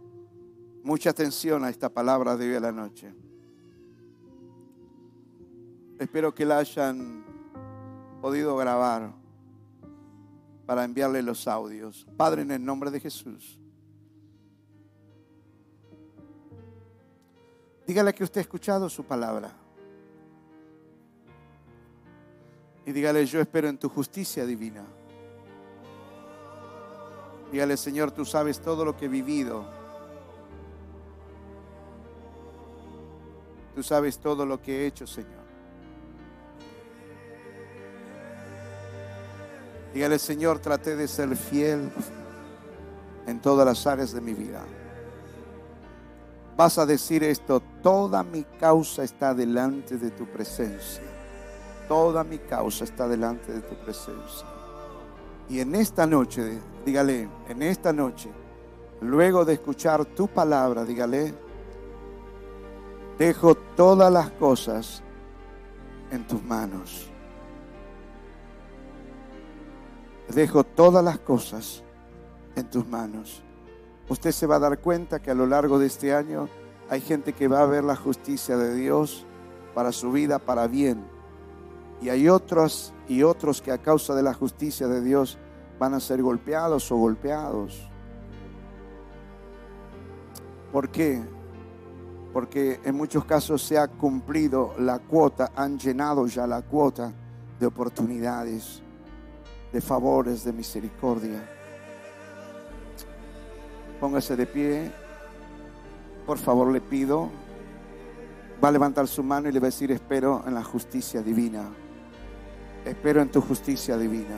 [0.82, 3.14] mucha atención a esta palabra de hoy a la noche.
[6.00, 7.26] Espero que la hayan
[8.22, 9.12] podido grabar
[10.66, 12.08] para enviarle los audios.
[12.16, 13.60] Padre, en el nombre de Jesús.
[17.86, 19.52] Dígale que usted ha escuchado su palabra.
[22.86, 24.86] Y dígale, yo espero en tu justicia divina.
[27.56, 29.64] Dígale, Señor, tú sabes todo lo que he vivido.
[33.74, 35.46] Tú sabes todo lo que he hecho, Señor.
[39.94, 41.90] Dígale, Señor, traté de ser fiel
[43.26, 44.62] en todas las áreas de mi vida.
[46.58, 51.04] Vas a decir esto, toda mi causa está delante de tu presencia.
[51.88, 54.55] Toda mi causa está delante de tu presencia.
[55.50, 58.30] Y en esta noche, dígale, en esta noche,
[59.02, 61.34] luego de escuchar tu palabra, dígale,
[63.20, 65.04] dejo todas las cosas
[66.12, 67.12] en tus manos.
[70.34, 71.84] Dejo todas las cosas
[72.56, 73.44] en tus manos.
[74.10, 76.50] Usted se va a dar cuenta que a lo largo de este año
[76.90, 79.26] hay gente que va a ver la justicia de Dios
[79.74, 81.15] para su vida, para bien.
[82.06, 85.40] Y hay otros y otros que a causa de la justicia de Dios
[85.80, 87.90] van a ser golpeados o golpeados.
[90.72, 91.24] ¿Por qué?
[92.32, 97.12] Porque en muchos casos se ha cumplido la cuota, han llenado ya la cuota
[97.60, 98.84] de oportunidades,
[99.74, 101.50] de favores, de misericordia.
[104.00, 104.92] Póngase de pie.
[106.28, 107.32] Por favor, le pido.
[108.64, 111.68] Va a levantar su mano y le va a decir, espero en la justicia divina.
[112.86, 114.36] Espero en tu justicia divina.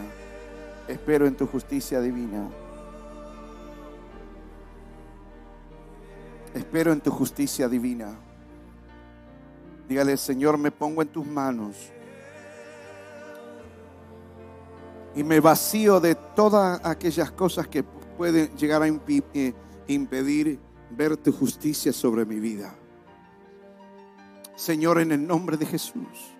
[0.87, 2.47] Espero en tu justicia divina.
[6.53, 8.17] Espero en tu justicia divina.
[9.89, 11.75] Dígale, Señor, me pongo en tus manos.
[15.13, 19.53] Y me vacío de todas aquellas cosas que pueden llegar a eh,
[19.87, 20.59] impedir
[20.89, 22.73] ver tu justicia sobre mi vida.
[24.55, 26.36] Señor, en el nombre de Jesús.